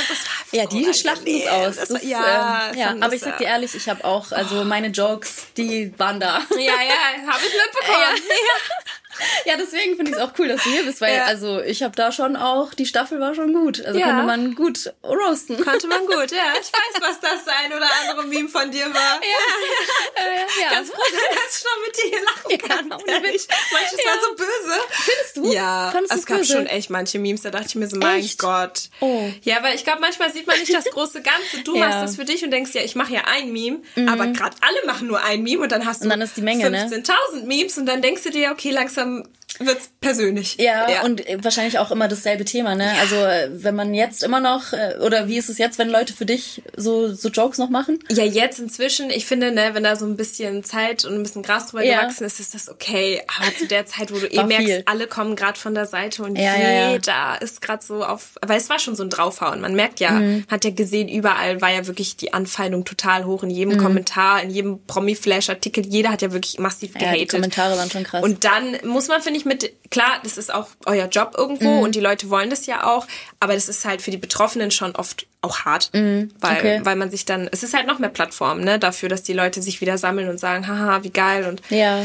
[0.52, 1.76] Ja, die schlachten es aus.
[1.76, 2.96] Das, das, ja, ähm, ja.
[3.00, 6.42] aber ich sag dir ehrlich, ich habe auch, also meine Jokes, die waren da.
[6.50, 7.94] Ja, ja, habe ich mitbekommen.
[7.94, 8.10] Ja.
[9.44, 11.24] Ja, deswegen finde ich es auch cool, dass du hier bist, weil ja.
[11.24, 13.84] also ich habe da schon auch, die Staffel war schon gut.
[13.84, 14.06] Also ja.
[14.06, 15.62] konnte man gut roasten.
[15.62, 16.52] Konnte man gut, ja.
[16.60, 19.20] Ich weiß, was das ein oder andere Meme von dir war.
[19.20, 20.62] Ja, ja.
[20.62, 20.70] ja.
[20.70, 22.90] Ganz froh sein, dass ich noch mit dir hier lachen kann.
[23.06, 24.80] Ja, Manches war so böse.
[24.90, 25.52] Findest du?
[25.52, 26.52] Ja, Fandest es gab böse?
[26.52, 28.38] schon echt manche Memes, da dachte ich mir so, mein echt?
[28.38, 28.90] Gott.
[29.00, 29.30] Oh.
[29.42, 31.62] Ja, weil ich glaube, manchmal sieht man nicht das große Ganze.
[31.64, 34.08] Du machst das für dich und denkst, ja, ich mache ja ein Meme, mhm.
[34.08, 37.42] aber gerade alle machen nur ein Meme und dann hast du 15.000 ne?
[37.44, 39.03] Memes und dann denkst du dir, okay, langsam
[39.60, 40.56] wird's persönlich.
[40.58, 42.86] Ja, ja, und wahrscheinlich auch immer dasselbe Thema, ne?
[42.86, 43.00] Ja.
[43.00, 43.16] Also
[43.62, 46.62] wenn man jetzt immer noch äh, oder wie ist es jetzt, wenn Leute für dich
[46.76, 48.00] so so Jokes noch machen?
[48.10, 51.42] Ja, jetzt inzwischen, ich finde, ne, wenn da so ein bisschen Zeit und ein bisschen
[51.42, 52.00] Gras drüber ja.
[52.00, 53.22] gewachsen ist, ist das okay.
[53.38, 54.82] Aber zu der Zeit, wo du eh war merkst, viel.
[54.86, 58.78] alle kommen gerade von der Seite und jeder ist gerade so auf, weil es war
[58.78, 59.60] schon so ein draufhauen.
[59.60, 60.44] Man merkt ja, mhm.
[60.50, 63.82] hat ja gesehen, überall war ja wirklich die Anfeindung total hoch in jedem mhm.
[63.82, 65.86] Kommentar, in jedem Promi-Flash-Artikel.
[65.86, 67.12] Jeder hat ja wirklich massiv gehatet.
[67.12, 68.24] Ja, die Kommentare waren schon krass.
[68.24, 71.82] Und dann muss man finde ich mit klar, das ist auch euer Job irgendwo mhm.
[71.82, 73.06] und die Leute wollen das ja auch,
[73.40, 76.30] aber das ist halt für die Betroffenen schon oft auch hart, mhm.
[76.40, 76.80] weil, okay.
[76.84, 79.60] weil man sich dann, es ist halt noch mehr Plattform, ne, dafür, dass die Leute
[79.60, 81.60] sich wieder sammeln und sagen, haha, wie geil und.
[81.68, 82.02] Ja.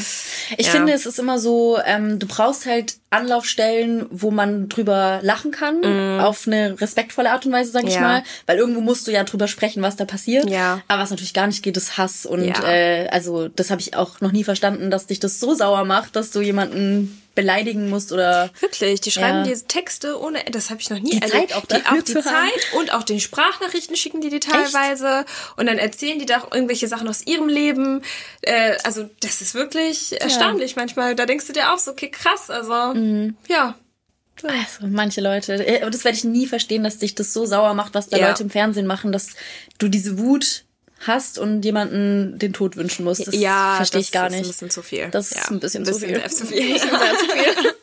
[0.58, 0.72] Ich ja.
[0.74, 5.80] finde, es ist immer so, ähm, du brauchst halt Anlaufstellen, wo man drüber lachen kann,
[5.82, 6.20] mhm.
[6.20, 8.02] auf eine respektvolle Art und Weise, sag ich ja.
[8.02, 10.50] mal, weil irgendwo musst du ja drüber sprechen, was da passiert.
[10.50, 10.82] Ja.
[10.88, 12.64] Aber was natürlich gar nicht geht, ist Hass und, ja.
[12.64, 16.16] äh, also, das habe ich auch noch nie verstanden, dass dich das so sauer macht,
[16.16, 19.44] dass du jemanden beleidigen musst oder wirklich die schreiben ja.
[19.44, 22.14] diese Texte ohne das habe ich noch nie die erlebt Zeit auch, die, auch die
[22.14, 25.58] Zeit und auch den Sprachnachrichten schicken die die teilweise Echt?
[25.58, 28.02] und dann erzählen die da irgendwelche Sachen aus ihrem Leben
[28.42, 30.18] äh, also das ist wirklich ja.
[30.18, 33.38] erstaunlich manchmal da denkst du dir auch so okay krass also mhm.
[33.48, 33.76] ja
[34.42, 37.74] also, manche Leute, äh, aber das werde ich nie verstehen, dass dich das so sauer
[37.74, 38.30] macht, was da ja.
[38.30, 39.32] Leute im Fernsehen machen, dass
[39.80, 40.64] du diese Wut
[41.00, 43.28] hast und jemanden den Tod wünschen musst.
[43.28, 44.42] Das ja, verstehe ich gar nicht.
[44.42, 45.08] Das ist ein bisschen zu viel.
[45.12, 46.30] Das ist ein bisschen, ein bisschen zu viel.
[46.30, 46.80] Zu viel.
[46.80, 47.74] zu viel.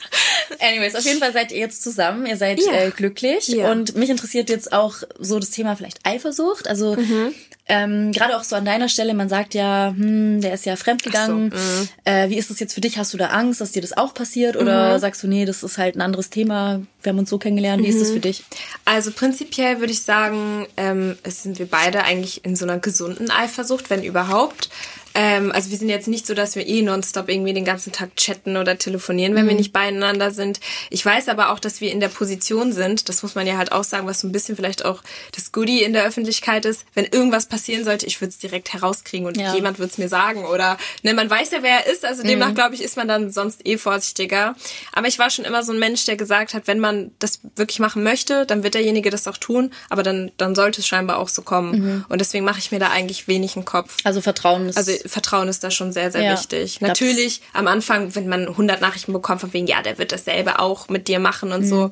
[0.60, 2.72] Anyways, auf jeden Fall seid ihr jetzt zusammen, ihr seid ja.
[2.72, 3.70] äh, glücklich ja.
[3.70, 6.68] und mich interessiert jetzt auch so das Thema vielleicht Eifersucht.
[6.68, 7.34] Also mhm.
[7.68, 11.50] Ähm, Gerade auch so an deiner Stelle, man sagt ja, hm, der ist ja fremdgegangen.
[11.50, 11.88] So, mhm.
[12.04, 12.96] äh, wie ist das jetzt für dich?
[12.96, 14.56] Hast du da Angst, dass dir das auch passiert?
[14.56, 15.00] Oder mhm.
[15.00, 17.82] sagst du, nee, das ist halt ein anderes Thema, wir haben uns so kennengelernt.
[17.82, 17.94] Wie mhm.
[17.94, 18.44] ist das für dich?
[18.84, 23.90] Also prinzipiell würde ich sagen, ähm, sind wir beide eigentlich in so einer gesunden Eifersucht,
[23.90, 24.70] wenn überhaupt.
[25.18, 28.14] Ähm, also wir sind jetzt nicht so, dass wir eh nonstop irgendwie den ganzen Tag
[28.16, 29.48] chatten oder telefonieren, wenn mhm.
[29.48, 30.60] wir nicht beieinander sind.
[30.90, 33.72] Ich weiß aber auch, dass wir in der Position sind, das muss man ja halt
[33.72, 35.02] auch sagen, was so ein bisschen vielleicht auch
[35.34, 36.84] das Goodie in der Öffentlichkeit ist.
[36.92, 39.54] Wenn irgendwas passieren sollte, ich würde es direkt herauskriegen und ja.
[39.54, 40.44] jemand würde es mir sagen.
[40.44, 42.54] Oder ne, man weiß ja, wer er ist, also demnach mhm.
[42.54, 44.54] glaube ich, ist man dann sonst eh vorsichtiger.
[44.92, 47.78] Aber ich war schon immer so ein Mensch, der gesagt hat, wenn man das wirklich
[47.78, 51.30] machen möchte, dann wird derjenige das auch tun, aber dann, dann sollte es scheinbar auch
[51.30, 51.78] so kommen.
[51.78, 52.04] Mhm.
[52.10, 53.96] Und deswegen mache ich mir da eigentlich wenig einen Kopf.
[54.04, 54.76] Also Vertrauen ist.
[54.76, 56.80] Also Vertrauen ist da schon sehr, sehr ja, wichtig.
[56.80, 60.88] Natürlich am Anfang, wenn man 100 Nachrichten bekommt von wegen, ja, der wird dasselbe auch
[60.88, 61.68] mit dir machen und mhm.
[61.68, 61.90] so.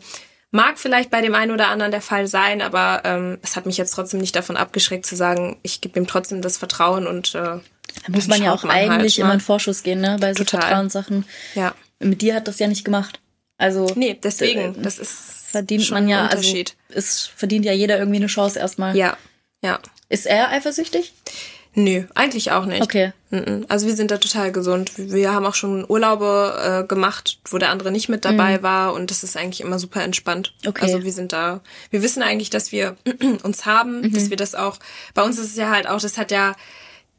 [0.50, 3.76] Mag vielleicht bei dem einen oder anderen der Fall sein, aber ähm, es hat mich
[3.76, 7.40] jetzt trotzdem nicht davon abgeschreckt zu sagen, ich gebe ihm trotzdem das Vertrauen und äh,
[7.40, 7.60] da
[8.08, 9.34] muss man ja auch man eigentlich halt, immer ne?
[9.34, 10.16] in Vorschuss gehen, ne?
[10.20, 10.60] Bei so Total.
[10.60, 11.24] Vertrauenssachen.
[11.56, 11.74] Ja.
[11.98, 13.20] Mit dir hat das ja nicht gemacht.
[13.58, 16.56] Also nee, deswegen, das ist verdient man ja, also
[16.88, 18.96] es verdient ja jeder irgendwie eine Chance erstmal.
[18.96, 19.16] Ja,
[19.62, 19.78] ja.
[20.08, 21.12] Ist er eifersüchtig?
[21.74, 22.82] Nö, eigentlich auch nicht.
[22.82, 23.12] Okay.
[23.68, 24.92] Also wir sind da total gesund.
[24.96, 28.62] Wir haben auch schon Urlaube äh, gemacht, wo der andere nicht mit dabei mhm.
[28.62, 30.54] war und das ist eigentlich immer super entspannt.
[30.64, 30.84] Okay.
[30.84, 31.60] Also wir sind da,
[31.90, 32.96] wir wissen eigentlich, dass wir
[33.42, 34.12] uns haben, mhm.
[34.12, 34.78] dass wir das auch,
[35.14, 36.54] bei uns ist es ja halt auch, das hat ja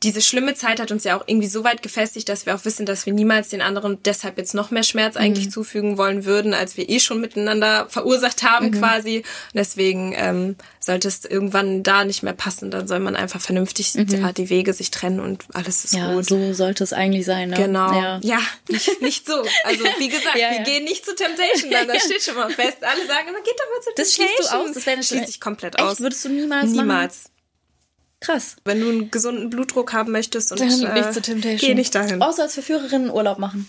[0.06, 2.86] diese schlimme Zeit hat uns ja auch irgendwie so weit gefestigt, dass wir auch wissen,
[2.86, 5.52] dass wir niemals den anderen deshalb jetzt noch mehr Schmerz eigentlich mhm.
[5.52, 8.80] zufügen wollen würden, als wir eh schon miteinander verursacht haben mhm.
[8.80, 9.18] quasi.
[9.18, 13.96] Und deswegen ähm, sollte es irgendwann da nicht mehr passen, dann soll man einfach vernünftig
[13.96, 14.34] mhm.
[14.36, 16.26] die Wege sich trennen und alles ist ja, gut.
[16.28, 17.50] so sollte es eigentlich sein.
[17.50, 17.58] Ne?
[17.58, 17.92] Genau.
[18.00, 18.40] Ja, ja
[18.70, 19.44] nicht, nicht so.
[19.64, 22.78] Also wie gesagt, ja, wir gehen nicht zu Temptation, dann das steht schon mal fest.
[22.82, 24.28] Alle sagen immer, geht doch mal zu das Temptation.
[24.28, 24.72] Das schließt du aus?
[24.76, 25.94] Das wäre schließe ich komplett aus.
[25.94, 26.02] Echt?
[26.02, 27.24] Würdest du niemals Niemals.
[27.24, 27.35] Machen?
[28.26, 28.56] Krass.
[28.66, 31.70] Wenn du einen gesunden Blutdruck haben möchtest und dann äh, nicht zu Temptation.
[31.70, 32.22] Geh nicht dahin.
[32.22, 33.68] Außer als Verführerin Urlaub machen.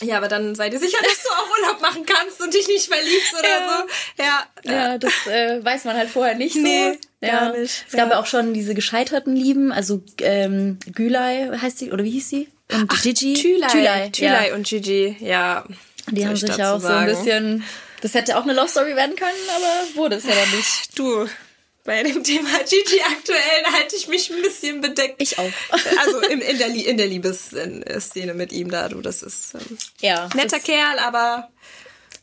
[0.00, 2.92] Ja, aber dann sei dir sicher, dass du auch Urlaub machen kannst und dich nicht
[2.92, 3.86] verliebst oder ja.
[4.16, 4.22] so.
[4.22, 7.26] Ja, ja das äh, weiß man halt vorher nicht nee, so.
[7.26, 7.40] Ja.
[7.40, 7.84] Gar nicht.
[7.86, 12.10] Es gab ja auch schon diese gescheiterten Lieben, also ähm, Gülay heißt sie, oder wie
[12.10, 12.48] hieß sie?
[12.72, 13.34] Und Ach, Gigi?
[13.34, 13.68] Thülay.
[13.68, 14.54] Thülay, Thülay ja.
[14.54, 15.64] und Gigi, ja.
[16.10, 16.82] Die haben sich ja auch sagen?
[16.82, 17.64] so ein bisschen...
[18.00, 20.98] Das hätte auch eine Love Story werden können, aber wurde es ja dann nicht.
[20.98, 21.28] Du,
[21.84, 25.20] bei dem Thema Gigi aktuell halte ich mich ein bisschen bedeckt.
[25.20, 25.50] Ich auch.
[25.98, 30.28] Also in, in der, in der Liebesszene mit ihm da, du, das ist ähm, ja,
[30.34, 31.50] netter Kerl, aber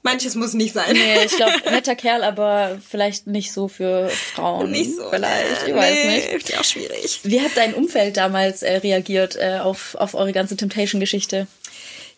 [0.02, 0.94] manches muss nicht sein.
[0.94, 4.72] Nee, ich glaube, netter Kerl, aber vielleicht nicht so für Frauen.
[4.72, 5.10] Nicht so.
[5.10, 6.34] Vielleicht, ich weiß nee, nicht.
[6.34, 7.20] Ist ja auch schwierig.
[7.24, 11.48] Wie hat dein Umfeld damals äh, reagiert äh, auf, auf eure ganze Temptation-Geschichte?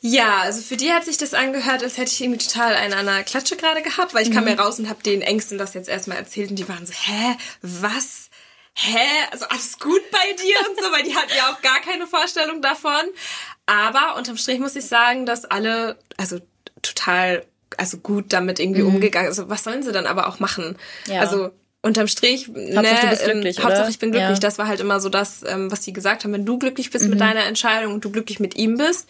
[0.03, 3.05] Ja, also für die hat sich das angehört, als hätte ich irgendwie total einen an
[3.05, 4.33] der Klatsche gerade gehabt, weil ich mhm.
[4.33, 6.93] kam ja raus und habe den Ängsten das jetzt erstmal erzählt und die waren so,
[6.93, 8.29] hä, was?
[8.73, 8.97] Hä?
[9.31, 12.63] Also alles gut bei dir und so, weil die hatten ja auch gar keine Vorstellung
[12.63, 13.03] davon.
[13.67, 16.39] Aber unterm Strich muss ich sagen, dass alle, also
[16.81, 17.45] total,
[17.77, 18.95] also gut damit irgendwie mhm.
[18.95, 19.27] umgegangen.
[19.27, 20.75] Also was sollen sie dann aber auch machen?
[21.07, 21.21] Ja.
[21.21, 21.51] Also
[21.81, 24.37] unterm Strich, Hauptsache, ne, du bist ähm, glücklich, ähm, Hauptsache ich bin glücklich.
[24.37, 24.39] Ja.
[24.39, 26.33] Das war halt immer so das, ähm, was sie gesagt haben.
[26.33, 27.11] Wenn du glücklich bist mhm.
[27.11, 29.09] mit deiner Entscheidung und du glücklich mit ihm bist,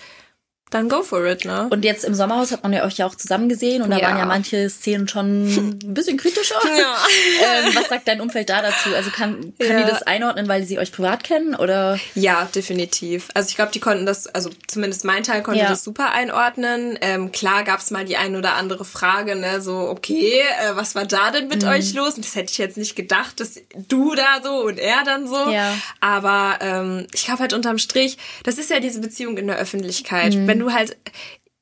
[0.72, 1.67] dann go for it, ne?
[1.69, 4.07] Und jetzt im Sommerhaus hat man ja euch ja auch zusammen gesehen und da ja.
[4.07, 6.55] waren ja manche Szenen schon ein bisschen kritischer.
[6.72, 6.95] Ja.
[7.67, 8.95] ähm, was sagt dein Umfeld da dazu?
[8.95, 9.84] Also kann, kann ja.
[9.84, 11.99] die das einordnen, weil sie euch privat kennen oder?
[12.15, 13.28] Ja, definitiv.
[13.34, 15.69] Also ich glaube, die konnten das, also zumindest mein Teil konnte ja.
[15.69, 16.97] das super einordnen.
[17.01, 21.05] Ähm, klar gab's mal die ein oder andere Frage, ne, so, okay, äh, was war
[21.05, 21.69] da denn mit mhm.
[21.69, 22.15] euch los?
[22.15, 23.55] Und das hätte ich jetzt nicht gedacht, dass
[23.89, 25.49] du da so und er dann so.
[25.51, 25.74] Ja.
[25.99, 30.34] Aber ähm, ich glaube halt unterm Strich, das ist ja diese Beziehung in der Öffentlichkeit.
[30.34, 30.47] Mhm.
[30.47, 30.97] Wenn du halt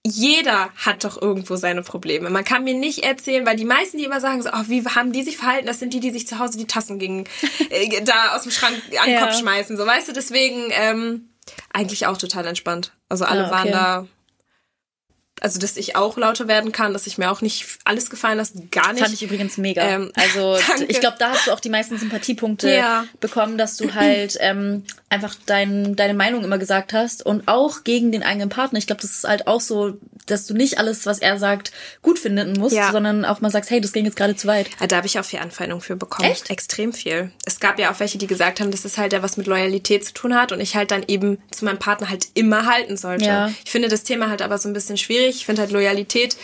[0.05, 2.29] jeder hat doch irgendwo seine Probleme.
[2.29, 5.11] Man kann mir nicht erzählen, weil die meisten, die immer sagen so, oh, wie haben
[5.11, 5.67] die sich verhalten?
[5.67, 7.25] Das sind die, die sich zu Hause die Tassen gegen
[7.69, 9.25] äh, da aus dem Schrank an den ja.
[9.25, 9.75] Kopf schmeißen.
[9.77, 11.29] So, weißt du, deswegen ähm,
[11.73, 12.93] eigentlich auch total entspannt.
[13.09, 13.55] Also alle ah, okay.
[13.55, 14.07] waren da
[15.41, 18.53] also dass ich auch lauter werden kann, dass ich mir auch nicht alles gefallen lasse,
[18.71, 19.01] gar nicht.
[19.01, 19.81] Fand ich übrigens mega.
[19.81, 23.05] Ähm, also ich glaube, da hast du auch die meisten Sympathiepunkte ja.
[23.19, 28.11] bekommen, dass du halt ähm, einfach dein, deine Meinung immer gesagt hast und auch gegen
[28.11, 28.79] den eigenen Partner.
[28.79, 31.71] Ich glaube, das ist halt auch so, dass du nicht alles, was er sagt,
[32.01, 32.91] gut finden musst, ja.
[32.91, 34.69] sondern auch mal sagst, hey, das ging jetzt gerade zu weit.
[34.87, 36.29] Da habe ich auch viel Anfeindung für bekommen.
[36.29, 36.49] Echt?
[36.49, 37.31] Extrem viel.
[37.45, 40.05] Es gab ja auch welche, die gesagt haben, dass es halt ja was mit Loyalität
[40.05, 43.25] zu tun hat und ich halt dann eben zu meinem Partner halt immer halten sollte.
[43.25, 43.51] Ja.
[43.63, 45.28] Ich finde das Thema halt aber so ein bisschen schwierig.
[45.35, 46.37] Ich finde halt Loyalität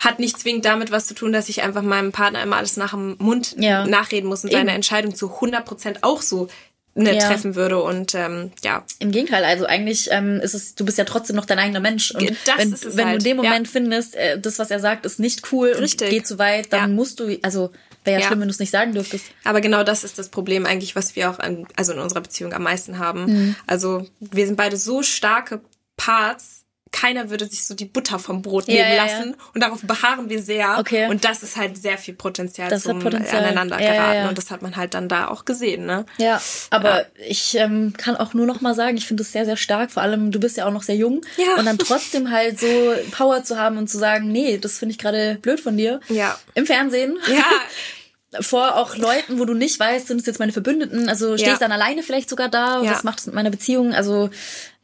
[0.00, 2.90] hat nicht zwingend damit was zu tun, dass ich einfach meinem Partner immer alles nach
[2.90, 3.86] dem Mund ja.
[3.86, 4.58] nachreden muss und Eben.
[4.58, 6.48] seine Entscheidung zu 100 Prozent auch so
[6.94, 7.26] ne, ja.
[7.26, 8.84] treffen würde und ähm, ja.
[8.98, 12.10] Im Gegenteil, also eigentlich ähm, ist es, du bist ja trotzdem noch dein eigener Mensch
[12.10, 13.22] und das wenn, ist es wenn halt.
[13.22, 13.72] du in dem Moment ja.
[13.72, 16.08] findest, äh, das was er sagt ist nicht cool Richtig.
[16.08, 16.94] und geht zu weit, dann ja.
[16.94, 17.70] musst du, also
[18.04, 19.24] Wäre ja, ja, schlimm, wenn du es nicht sagen dürftest.
[19.44, 22.52] Aber genau das ist das Problem eigentlich, was wir auch an, also in unserer Beziehung
[22.52, 23.24] am meisten haben.
[23.24, 23.56] Mhm.
[23.66, 25.62] Also wir sind beide so starke
[25.96, 26.63] Parts,
[26.94, 29.30] keiner würde sich so die Butter vom Brot nehmen ja, lassen.
[29.30, 29.46] Ja.
[29.52, 30.76] Und darauf beharren wir sehr.
[30.78, 31.08] Okay.
[31.08, 33.42] Und das ist halt sehr viel Potenzial das zum Potenzial.
[33.42, 34.28] aneinander geraten.
[34.28, 36.06] Und das hat man halt dann da auch gesehen, ne?
[36.18, 36.40] Ja,
[36.70, 39.90] aber ich ähm, kann auch nur noch mal sagen, ich finde es sehr, sehr stark.
[39.90, 41.22] Vor allem, du bist ja auch noch sehr jung.
[41.36, 41.56] Ja.
[41.58, 42.66] Und dann trotzdem halt so
[43.10, 45.98] Power zu haben und zu sagen, nee, das finde ich gerade blöd von dir.
[46.08, 46.38] Ja.
[46.54, 47.18] Im Fernsehen.
[47.26, 47.44] Ja.
[48.40, 51.54] vor auch Leuten, wo du nicht weißt, sind es jetzt meine Verbündeten, also stehe ja.
[51.54, 52.90] ich dann alleine vielleicht sogar da, ja.
[52.90, 53.94] was macht es mit meiner Beziehung?
[53.94, 54.28] Also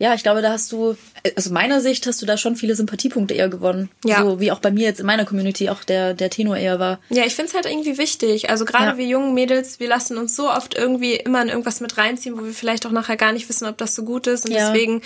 [0.00, 0.96] ja, ich glaube, da hast du,
[1.36, 3.90] also meiner Sicht hast du da schon viele Sympathiepunkte eher gewonnen.
[4.02, 4.22] Ja.
[4.22, 7.00] So wie auch bei mir jetzt in meiner Community auch der, der Tenor eher war.
[7.10, 8.48] Ja, ich finde es halt irgendwie wichtig.
[8.48, 8.96] Also gerade ja.
[8.96, 12.44] wir jungen Mädels, wir lassen uns so oft irgendwie immer in irgendwas mit reinziehen, wo
[12.44, 14.46] wir vielleicht auch nachher gar nicht wissen, ob das so gut ist.
[14.46, 14.72] Und ja.
[14.72, 15.02] deswegen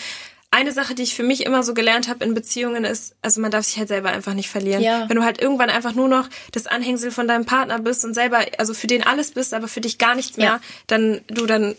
[0.54, 3.50] eine Sache, die ich für mich immer so gelernt habe in Beziehungen ist, also man
[3.50, 4.82] darf sich halt selber einfach nicht verlieren.
[4.82, 5.08] Ja.
[5.08, 8.38] Wenn du halt irgendwann einfach nur noch das Anhängsel von deinem Partner bist und selber,
[8.58, 10.60] also für den alles bist, aber für dich gar nichts mehr, ja.
[10.86, 11.74] dann du dann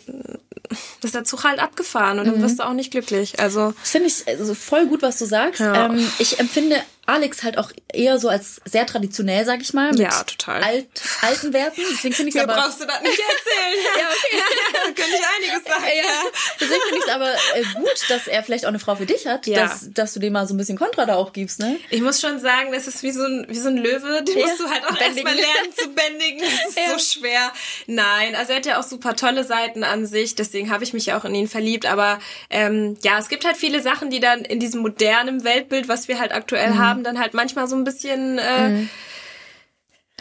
[1.02, 2.32] ist der Zug halt abgefahren und mhm.
[2.32, 3.40] dann wirst du auch nicht glücklich.
[3.40, 5.60] Also finde ich also voll gut, was du sagst.
[5.60, 5.86] Ja.
[5.86, 6.76] Ähm, ich empfinde
[7.06, 9.90] Alex halt auch eher so als sehr traditionell, sag ich mal.
[9.90, 10.62] Mit ja, total.
[10.62, 10.86] Alt,
[11.22, 11.80] alten Werten.
[11.92, 12.54] Deswegen finde ich aber.
[12.54, 13.84] brauchst du das nicht erzählen.
[13.98, 14.42] ja, okay.
[14.74, 15.84] ja, könnte ich einiges sagen.
[15.96, 16.30] Ja.
[16.60, 19.26] Deswegen finde ich es aber äh, gut, dass er vielleicht auch eine Frau für dich
[19.26, 19.62] hat, ja.
[19.62, 21.78] dass, dass du dem mal so ein bisschen Kontra da auch gibst, ne?
[21.90, 24.22] Ich muss schon sagen, das ist wie so ein, wie so ein Löwe.
[24.22, 26.40] Den musst du halt auch erstmal lernen zu bändigen.
[26.40, 26.76] Das ist
[27.14, 27.52] so schwer.
[27.86, 30.34] Nein, also er hat ja auch super tolle Seiten an sich.
[30.34, 31.86] Deswegen habe ich mich ja auch in ihn verliebt.
[31.86, 32.18] Aber
[32.50, 36.18] ähm, ja, es gibt halt viele Sachen, die dann in diesem modernen Weltbild, was wir
[36.18, 36.78] halt aktuell mhm.
[36.78, 38.90] haben, haben, dann halt manchmal so ein bisschen, äh, mhm.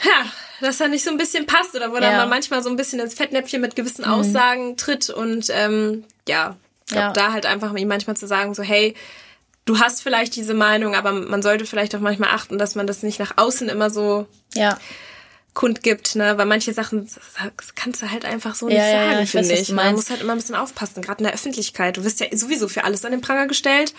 [0.03, 0.25] ja,
[0.61, 2.01] dass er nicht so ein bisschen passt oder wo ja.
[2.01, 4.11] dann man manchmal so ein bisschen ins Fettnäpfchen mit gewissen mhm.
[4.11, 6.57] Aussagen tritt und ähm, ja,
[6.87, 7.13] ich glaube, ja.
[7.13, 8.93] da halt einfach ihm manchmal zu sagen, so, hey,
[9.65, 13.03] du hast vielleicht diese Meinung, aber man sollte vielleicht auch manchmal achten, dass man das
[13.03, 14.77] nicht nach außen immer so ja.
[15.55, 16.37] kundgibt, ne?
[16.37, 17.09] Weil manche Sachen
[17.75, 19.71] kannst du halt einfach so nicht ja, sagen, ja, finde ich.
[19.71, 21.97] Man muss halt immer ein bisschen aufpassen, gerade in der Öffentlichkeit.
[21.97, 23.95] Du wirst ja sowieso für alles an den Pranger gestellt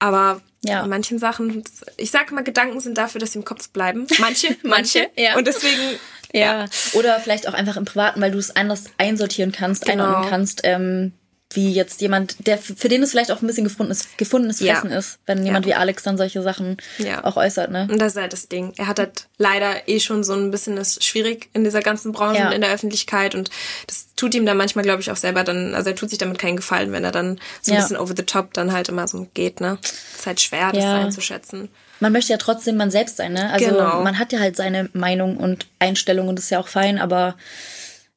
[0.00, 0.82] aber ja.
[0.82, 1.62] in manchen Sachen,
[1.96, 4.06] ich sage mal, Gedanken sind dafür, dass sie im Kopf bleiben.
[4.18, 5.08] Manche, manche.
[5.16, 5.36] ja.
[5.36, 5.98] Und deswegen.
[6.32, 6.62] Ja.
[6.62, 6.66] ja.
[6.92, 10.04] Oder vielleicht auch einfach im Privaten, weil du es anders einsortieren kannst, genau.
[10.04, 10.60] einordnen kannst.
[10.64, 11.12] Ähm,
[11.52, 14.98] wie jetzt jemand, der für den es vielleicht auch ein bisschen gefundenes, gefundenes Fressen ja.
[14.98, 15.72] ist, wenn jemand ja.
[15.72, 17.24] wie Alex dann solche Sachen ja.
[17.24, 17.88] auch äußert, ne?
[17.90, 18.72] Und das ist halt das Ding.
[18.76, 22.46] Er hat halt leider eh schon so ein bisschen das schwierig in dieser ganzen Branche
[22.46, 23.50] und in der Öffentlichkeit und
[23.86, 26.38] das tut ihm dann manchmal, glaube ich, auch selber dann, also er tut sich damit
[26.38, 29.26] keinen Gefallen, wenn er dann so ein bisschen over the top dann halt immer so
[29.34, 29.78] geht, ne?
[30.16, 31.68] ist halt schwer, das einzuschätzen.
[31.98, 33.52] Man möchte ja trotzdem man selbst sein, ne?
[33.52, 34.02] Also genau.
[34.02, 37.36] man hat ja halt seine Meinung und Einstellung und das ist ja auch fein, aber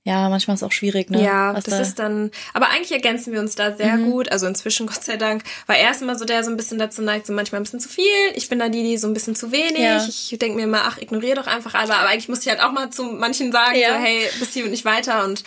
[0.06, 1.24] ja, manchmal ist es auch schwierig, ne?
[1.24, 4.12] Ja, das da ist dann, aber eigentlich ergänzen wir uns da sehr mhm.
[4.12, 4.32] gut.
[4.32, 7.26] Also inzwischen, Gott sei Dank, war er immer so der so ein bisschen dazu neigt,
[7.26, 8.04] so manchmal ein bisschen zu viel.
[8.36, 9.80] Ich bin da die, die so ein bisschen zu wenig.
[9.80, 10.06] Ja.
[10.06, 11.96] Ich denke mir immer, ach, ignoriere doch einfach alle.
[11.96, 13.90] Aber eigentlich muss ich halt auch mal zu manchen sagen, ja.
[13.90, 15.24] so, hey, bis hier und nicht weiter.
[15.24, 15.44] Und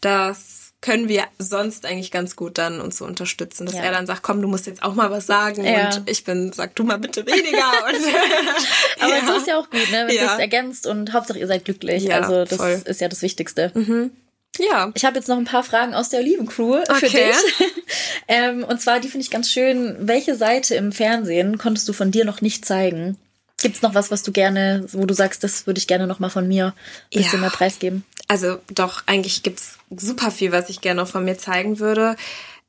[0.00, 3.82] das können wir sonst eigentlich ganz gut dann uns so unterstützen, dass ja.
[3.82, 5.88] er dann sagt, komm, du musst jetzt auch mal was sagen ja.
[5.88, 7.86] und ich bin, sag du mal bitte weniger.
[7.86, 9.26] und, Aber ja.
[9.26, 10.06] so ist ja auch gut, ne?
[10.06, 10.34] wenn ja.
[10.34, 12.12] es ergänzt und Hauptsache ihr seid glücklich.
[12.12, 12.82] Also das voll.
[12.84, 13.72] ist ja das Wichtigste.
[13.74, 14.10] Mhm.
[14.58, 14.90] Ja.
[14.94, 16.94] Ich habe jetzt noch ein paar Fragen aus der Olivencrew okay.
[16.94, 17.72] für dich.
[18.28, 19.96] ähm, und zwar, die finde ich ganz schön.
[20.00, 23.16] Welche Seite im Fernsehen konntest du von dir noch nicht zeigen?
[23.60, 26.30] Gibt's noch was, was du gerne, wo du sagst, das würde ich gerne noch mal
[26.30, 26.74] von mir
[27.12, 27.40] ein bisschen ja.
[27.40, 28.04] mehr preisgeben?
[28.28, 32.16] Also doch, eigentlich gibt's super viel, was ich gerne noch von mir zeigen würde.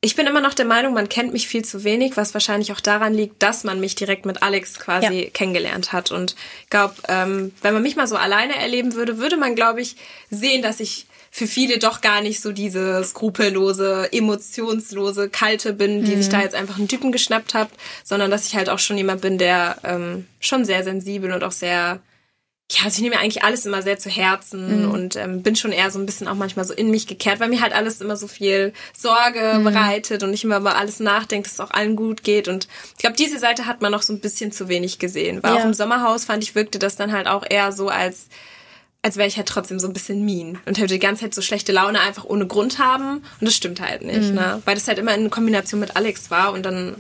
[0.04, 2.80] Ich bin immer noch der Meinung, man kennt mich viel zu wenig, was wahrscheinlich auch
[2.80, 5.30] daran liegt, dass man mich direkt mit Alex quasi ja.
[5.30, 6.12] kennengelernt hat.
[6.12, 9.82] Und ich glaube, ähm, wenn man mich mal so alleine erleben würde, würde man, glaube
[9.82, 9.96] ich,
[10.32, 16.16] sehen, dass ich für viele doch gar nicht so diese skrupellose, emotionslose, kalte bin, die
[16.16, 16.22] mhm.
[16.22, 17.70] sich da jetzt einfach einen Typen geschnappt hat,
[18.04, 21.54] sondern dass ich halt auch schon jemand bin, der ähm, schon sehr sensibel und auch
[21.54, 22.02] sehr
[22.74, 24.92] ja, also ich nehme mir eigentlich alles immer sehr zu Herzen mhm.
[24.92, 27.50] und ähm, bin schon eher so ein bisschen auch manchmal so in mich gekehrt, weil
[27.50, 29.66] mir halt alles immer so viel Sorge mhm.
[29.66, 32.48] bereitet und ich immer über alles nachdenke, dass es auch allen gut geht.
[32.48, 35.44] Und ich glaube, diese Seite hat man noch so ein bisschen zu wenig gesehen.
[35.44, 35.60] Weil ja.
[35.60, 38.28] auch im Sommerhaus fand ich, wirkte das dann halt auch eher so als
[39.04, 41.42] als wäre ich halt trotzdem so ein bisschen mean und hätte die ganze Zeit so
[41.42, 43.18] schlechte Laune einfach ohne Grund haben.
[43.18, 44.36] Und das stimmt halt nicht, mhm.
[44.36, 44.62] ne?
[44.66, 46.96] Weil das halt immer in Kombination mit Alex war und dann.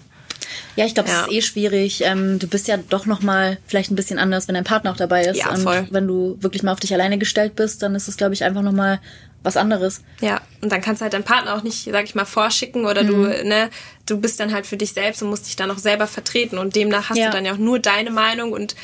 [0.75, 1.19] Ja, ich glaube, ja.
[1.19, 2.01] das ist eh schwierig.
[2.03, 4.97] Ähm, du bist ja doch noch mal vielleicht ein bisschen anders, wenn dein Partner auch
[4.97, 5.37] dabei ist.
[5.37, 5.77] Ja, voll.
[5.77, 8.43] Und wenn du wirklich mal auf dich alleine gestellt bist, dann ist es, glaube ich,
[8.43, 8.99] einfach noch mal
[9.43, 10.01] was anderes.
[10.19, 13.03] Ja, und dann kannst du halt deinen Partner auch nicht, sag ich mal, vorschicken oder
[13.03, 13.07] mhm.
[13.07, 13.69] du, ne,
[14.05, 16.75] du bist dann halt für dich selbst und musst dich dann auch selber vertreten und
[16.75, 17.27] demnach hast ja.
[17.27, 18.75] du dann ja auch nur deine Meinung und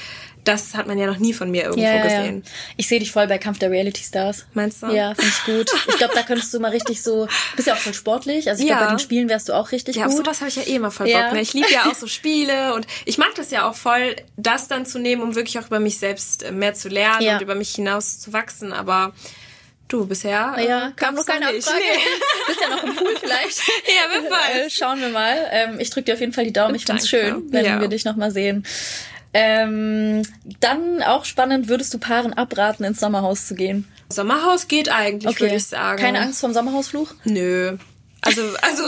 [0.47, 2.43] das hat man ja noch nie von mir irgendwo ja, gesehen.
[2.45, 2.51] Ja.
[2.77, 4.45] Ich sehe dich voll bei Kampf der Reality Stars.
[4.53, 4.87] Meinst du?
[4.87, 5.71] Ja, finde ich gut.
[5.87, 8.69] Ich glaube, da könntest du mal richtig so, bist ja auch voll sportlich, also ich
[8.69, 8.77] ja.
[8.77, 10.13] glaube, bei den Spielen wärst du auch richtig ja, gut.
[10.13, 11.33] Ja, sowas habe ich ja eh immer voll Bock.
[11.33, 11.41] Ne?
[11.41, 14.85] Ich liebe ja auch so Spiele und ich mag das ja auch voll, das dann
[14.85, 17.73] zu nehmen, um wirklich auch über mich selbst äh, mehr zu lernen und über mich
[17.73, 19.13] hinaus zu wachsen, aber
[19.87, 21.65] Du, bisher äh, ja, kam noch keine nicht.
[21.65, 21.81] Abfrage.
[21.81, 22.47] Nee.
[22.47, 23.57] Bist ja noch im Pool vielleicht.
[23.87, 24.67] ja, wer weiß.
[24.67, 25.47] Äh, schauen wir mal.
[25.49, 26.75] Ähm, ich drücke dir auf jeden Fall die Daumen.
[26.75, 27.79] Ich find's schön, wenn ja.
[27.79, 28.65] wir dich noch mal sehen.
[29.33, 30.23] Ähm,
[30.59, 33.87] dann auch spannend, würdest du Paaren abraten, ins Sommerhaus zu gehen?
[34.09, 35.41] Sommerhaus geht eigentlich, okay.
[35.41, 36.01] würde ich sagen.
[36.01, 37.13] Keine Angst vom Sommerhausfluch?
[37.25, 37.77] Nö.
[38.21, 38.83] Also, also,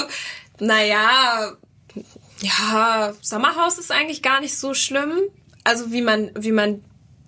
[0.59, 1.51] naja,
[2.41, 5.19] ja, Sommerhaus ist eigentlich gar nicht so schlimm.
[5.63, 6.81] Also wie man, wie man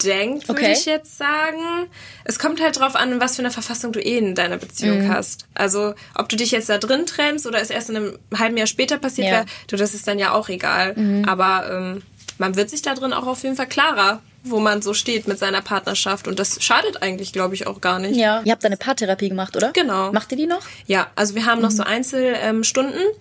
[0.04, 0.74] denkt, würde okay.
[0.74, 1.88] ich jetzt sagen.
[2.24, 5.14] Es kommt halt drauf an, was für eine Verfassung du eh in deiner Beziehung mhm.
[5.14, 5.46] hast.
[5.54, 8.68] Also, ob du dich jetzt da drin trennst oder es erst in einem halben Jahr
[8.68, 9.34] später passiert ja.
[9.34, 10.96] wäre, du, das ist dann ja auch egal.
[10.96, 11.26] Mhm.
[11.26, 12.02] Aber ähm,
[12.42, 15.38] man wird sich da drin auch auf jeden Fall klarer, wo man so steht mit
[15.38, 16.28] seiner Partnerschaft.
[16.28, 18.18] Und das schadet eigentlich, glaube ich, auch gar nicht.
[18.18, 18.42] Ja.
[18.44, 19.72] Ihr habt eine Paartherapie gemacht, oder?
[19.74, 20.12] Genau.
[20.12, 20.64] Macht ihr die noch?
[20.88, 21.66] Ja, also wir haben mhm.
[21.66, 23.00] noch so Einzelstunden.
[23.00, 23.16] Ähm,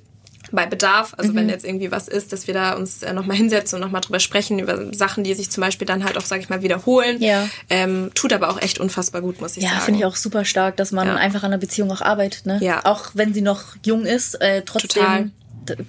[0.53, 1.37] bei Bedarf, also mhm.
[1.37, 4.19] wenn jetzt irgendwie was ist, dass wir da uns äh, nochmal hinsetzen und nochmal drüber
[4.19, 7.23] sprechen, über Sachen, die sich zum Beispiel dann halt auch, sag ich mal, wiederholen.
[7.23, 7.49] Ja.
[7.69, 9.79] Ähm, tut aber auch echt unfassbar gut, muss ich ja, sagen.
[9.79, 11.15] Ja, finde ich auch super stark, dass man ja.
[11.15, 12.47] einfach an der Beziehung auch arbeitet.
[12.47, 12.59] Ne?
[12.63, 12.85] Ja.
[12.85, 15.31] Auch wenn sie noch jung ist, äh, trotzdem Total.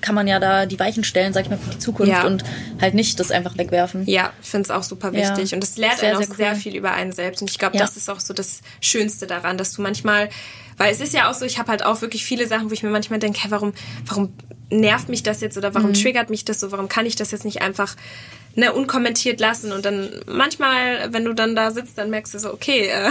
[0.02, 2.26] Kann man ja da die Weichen stellen, sag ich mal, für die Zukunft ja.
[2.26, 2.44] und
[2.80, 4.06] halt nicht das einfach wegwerfen.
[4.06, 5.54] Ja, ich finde es auch super wichtig.
[5.54, 6.36] Und es lernt sehr, einen auch sehr, cool.
[6.36, 7.42] sehr, viel über einen selbst.
[7.42, 10.30] Und ich glaube, das ist auch so das Schönste daran, dass du manchmal
[10.78, 12.82] weil es ist ja auch so, ich habe halt auch wirklich viele Sachen, wo ich
[12.82, 13.72] mir manchmal denke, hey, warum,
[14.08, 14.34] warum
[14.72, 15.96] nervt mich das jetzt oder warum mhm.
[15.96, 17.96] triggert mich das so, warum kann ich das jetzt nicht einfach
[18.56, 22.54] ne, unkommentiert lassen und dann manchmal, wenn du dann da sitzt, dann merkst du so,
[22.54, 23.10] okay, äh,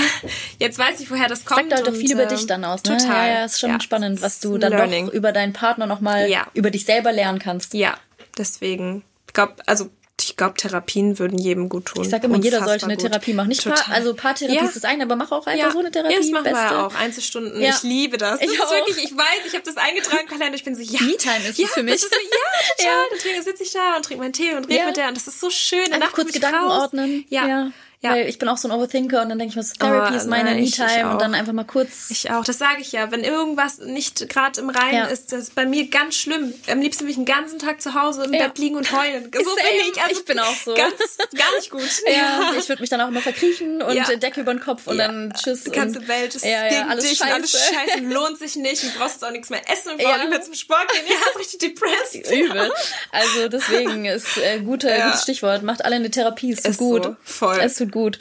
[0.59, 1.70] jetzt weiß ich, woher das kommt.
[1.70, 2.97] Sagt halt doch viel über dich dann aus, ne?
[2.97, 3.28] Total.
[3.28, 5.07] Ja, ja, ist schon ja, spannend, was du dann Learning.
[5.07, 6.47] doch über deinen Partner nochmal, ja.
[6.55, 7.74] über dich selber lernen kannst.
[7.74, 7.97] Ja,
[8.36, 9.91] deswegen, ich glaube, also
[10.31, 12.05] ich glaube, Therapien würden jedem gut tun.
[12.05, 13.03] Ich sage immer, Unfassbar jeder sollte eine gut.
[13.03, 13.49] Therapie machen.
[13.49, 13.83] Nicht Total.
[13.83, 14.64] Paar, also Paartherapie ja.
[14.64, 15.72] ist das eine, aber mach auch einfach ja.
[15.72, 16.14] so eine Therapie.
[16.14, 16.70] Ja, das machen Beste.
[16.70, 16.95] wir auch.
[16.95, 17.61] Einzelstunden.
[17.61, 17.70] Ja.
[17.70, 18.39] Ich liebe das.
[18.39, 18.70] das ich ist auch.
[18.70, 20.55] wirklich, ich weiß, ich habe das eingetragen, Kalender.
[20.55, 21.03] Ich bin so, ja.
[21.03, 21.95] Me-Time ist ja, für mich.
[21.95, 23.35] Ist so, ja, total.
[23.35, 25.41] Dann sitze ich da und trinke meinen Tee und rede mit der und das ist
[25.41, 25.93] so schön.
[25.93, 26.83] Einfach kurz Gedanken raus.
[26.83, 27.24] ordnen.
[27.28, 27.72] ja.
[28.03, 28.13] Ja.
[28.13, 30.17] Weil ich bin auch so ein Overthinker und dann denke ich mir, so, Therapy oh,
[30.17, 32.09] ist meine Me-Time und dann einfach mal kurz.
[32.09, 33.11] Ich auch, das sage ich ja.
[33.11, 35.05] Wenn irgendwas nicht gerade im Reinen ja.
[35.05, 36.55] ist, das ist bei mir ganz schlimm.
[36.71, 38.47] Am liebsten will ich den ganzen Tag zu Hause im ja.
[38.47, 39.31] Bett liegen und heulen.
[39.41, 40.01] So bin ich.
[40.03, 40.75] Also ich bin auch so.
[40.75, 40.93] Ganz,
[41.37, 41.83] gar nicht gut.
[42.07, 44.05] Ja, ich würde mich dann auch immer verkriechen und ja.
[44.05, 45.65] Decke über den Kopf und dann tschüss.
[45.65, 47.35] Die ganze Welt ist ja, gegen alles dich scheiße.
[47.35, 48.83] alles scheiße, lohnt sich nicht.
[48.83, 50.19] Du brauchst auch nichts mehr essen und ja.
[50.19, 51.05] nicht mehr zum Sport gehen.
[51.09, 52.31] Ihr habt richtig depressed.
[52.31, 52.73] Übel.
[53.13, 55.63] Also deswegen ist äh, gute, gutes Stichwort.
[55.63, 56.55] Macht alle eine Therapie.
[56.55, 57.05] Tut ist gut.
[57.05, 57.59] So, voll.
[57.61, 58.18] Es tut gut.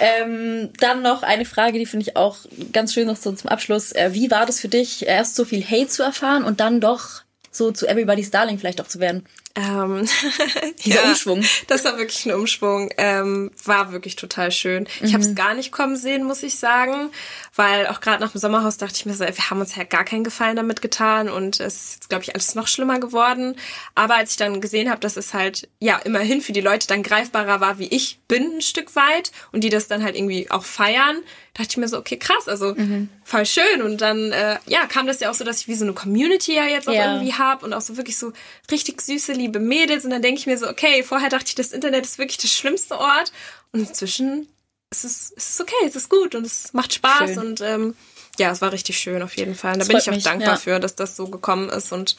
[0.00, 2.38] Ähm, dann noch eine Frage, die finde ich auch
[2.72, 3.92] ganz schön noch so zum Abschluss.
[3.92, 7.22] Äh, wie war das für dich, erst so viel Hate zu erfahren und dann doch
[7.50, 9.26] so zu Everybody's Darling vielleicht auch zu werden?
[9.54, 10.08] Ähm,
[10.84, 11.44] Dieser ja, Umschwung.
[11.66, 12.90] Das war wirklich ein Umschwung.
[12.96, 14.84] Ähm, war wirklich total schön.
[15.00, 15.06] Mhm.
[15.06, 17.10] Ich habe es gar nicht kommen sehen, muss ich sagen,
[17.54, 20.04] weil auch gerade nach dem Sommerhaus dachte ich mir so, wir haben uns ja gar
[20.04, 23.56] keinen Gefallen damit getan und es ist jetzt, glaube ich, alles noch schlimmer geworden.
[23.94, 27.02] Aber als ich dann gesehen habe, dass es halt ja immerhin für die Leute dann
[27.02, 30.64] greifbarer war, wie ich bin, ein Stück weit und die das dann halt irgendwie auch
[30.64, 31.18] feiern,
[31.54, 33.10] dachte ich mir so, okay, krass, also mhm.
[33.24, 33.82] Voll schön.
[33.82, 36.54] Und dann äh, ja kam das ja auch so, dass ich wie so eine Community
[36.54, 37.14] ja jetzt auch ja.
[37.14, 38.32] irgendwie habe und auch so wirklich so
[38.70, 41.72] richtig süße liebe Mädels und dann denke ich mir so, okay, vorher dachte ich, das
[41.72, 43.32] Internet ist wirklich der schlimmste Ort
[43.72, 44.48] und inzwischen
[44.90, 47.38] ist es, ist es okay, es ist gut und es macht Spaß schön.
[47.38, 47.96] und ähm,
[48.38, 49.74] ja, es war richtig schön auf jeden Fall.
[49.74, 50.56] Und da bin ich auch mich, dankbar ja.
[50.56, 52.16] für, dass das so gekommen ist und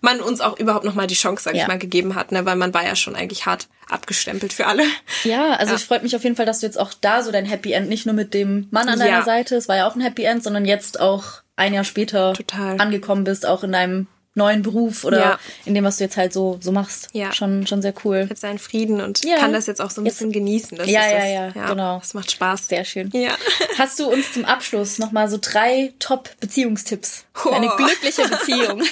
[0.00, 1.62] man uns auch überhaupt nochmal die Chance, sag ja.
[1.62, 2.44] ich mal, gegeben hat, ne?
[2.44, 4.84] weil man war ja schon eigentlich hart abgestempelt für alle.
[5.24, 5.78] Ja, also ja.
[5.78, 7.88] ich freut mich auf jeden Fall, dass du jetzt auch da so dein Happy End
[7.88, 10.42] nicht nur mit dem Mann an deiner Seite, es war ja auch ein Happy End,
[10.42, 12.78] sondern jetzt auch ein Jahr später Total.
[12.80, 14.06] angekommen bist, auch in deinem
[14.36, 15.38] neuen Beruf oder ja.
[15.64, 17.08] in dem, was du jetzt halt so, so machst.
[17.12, 17.32] Ja.
[17.32, 18.26] Schon, schon sehr cool.
[18.26, 19.36] Mit seinen Frieden und ja.
[19.36, 20.78] kann das jetzt auch so ein jetzt, bisschen genießen.
[20.78, 21.98] Das ja, ja, ja, ja, genau.
[21.98, 22.68] Das macht Spaß.
[22.68, 23.10] Sehr schön.
[23.12, 23.32] Ja.
[23.78, 28.82] Hast du uns zum Abschluss nochmal so drei Top-Beziehungstipps für eine glückliche Beziehung?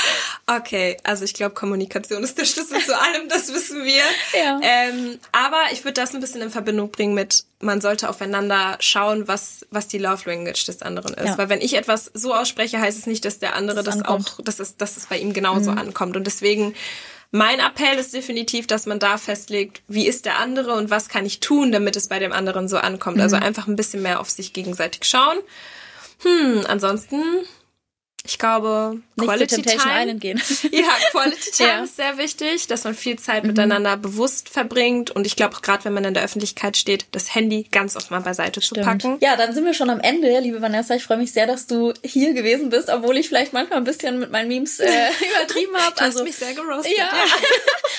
[0.46, 4.02] okay, also ich glaube, Kommunikation ist der Schlüssel zu allem, das wissen wir.
[4.38, 4.60] Ja.
[4.62, 9.26] Ähm, aber ich würde das ein bisschen in Verbindung bringen mit man sollte aufeinander schauen,
[9.26, 11.26] was, was die Love Language des anderen ist.
[11.26, 11.38] Ja.
[11.38, 14.40] Weil wenn ich etwas so ausspreche, heißt es nicht, dass der andere das, das auch,
[14.44, 15.78] dass es, dass es bei ihm genauso mhm.
[15.78, 16.16] ankommt.
[16.16, 16.74] Und deswegen,
[17.30, 21.26] mein Appell ist definitiv, dass man da festlegt, wie ist der andere und was kann
[21.26, 23.20] ich tun, damit es bei dem anderen so ankommt.
[23.20, 23.42] Also mhm.
[23.42, 25.38] Also einfach ein bisschen mehr auf sich gegenseitig schauen.
[26.22, 27.22] Hm, ansonsten
[28.26, 30.00] Ich glaube, Nicht Quality Temptation Time.
[30.02, 30.42] Island gehen.
[30.72, 31.84] Ja, Quality Time Ja.
[31.84, 35.10] ist sehr wichtig, dass man viel Zeit miteinander bewusst verbringt.
[35.10, 38.20] Und ich glaube, gerade wenn man in der Öffentlichkeit steht, das Handy ganz oft mal
[38.20, 39.18] beiseite zu packen.
[39.20, 40.94] Ja, dann sind wir schon am Ende, liebe Vanessa.
[40.94, 44.18] Ich freue mich sehr, dass du hier gewesen bist, obwohl ich vielleicht manchmal ein bisschen
[44.18, 44.86] mit meinen Memes äh,
[45.36, 45.94] übertrieben habe.
[45.94, 46.96] Du hast mich sehr gerostet.
[46.96, 47.10] ja.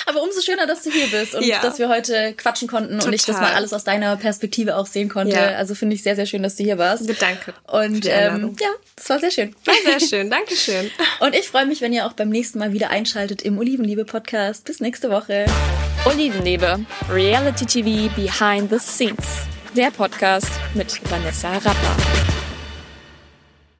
[0.07, 1.61] Aber umso schöner, dass du hier bist und Ja.
[1.61, 3.51] dass wir heute quatschen konnten und ich das Total.
[3.51, 5.35] mal alles aus deiner Perspektive auch sehen konnte.
[5.35, 5.49] Ja.
[5.55, 7.07] Also finde ich sehr, sehr schön, dass du hier warst.
[7.21, 7.53] Danke.
[7.67, 9.55] Und ähm, ja, das war sehr schön.
[9.65, 10.14] War sehr schön.
[10.23, 10.89] Dankeschön.
[11.19, 14.65] Und ich freue mich, wenn ihr auch beim nächsten Mal wieder einschaltet im Olivenliebe-Podcast.
[14.65, 15.45] Bis nächste Woche.
[16.05, 19.47] Olivenliebe, Reality TV Behind the Scenes.
[19.75, 22.44] Der Podcast mit Vanessa Rapper.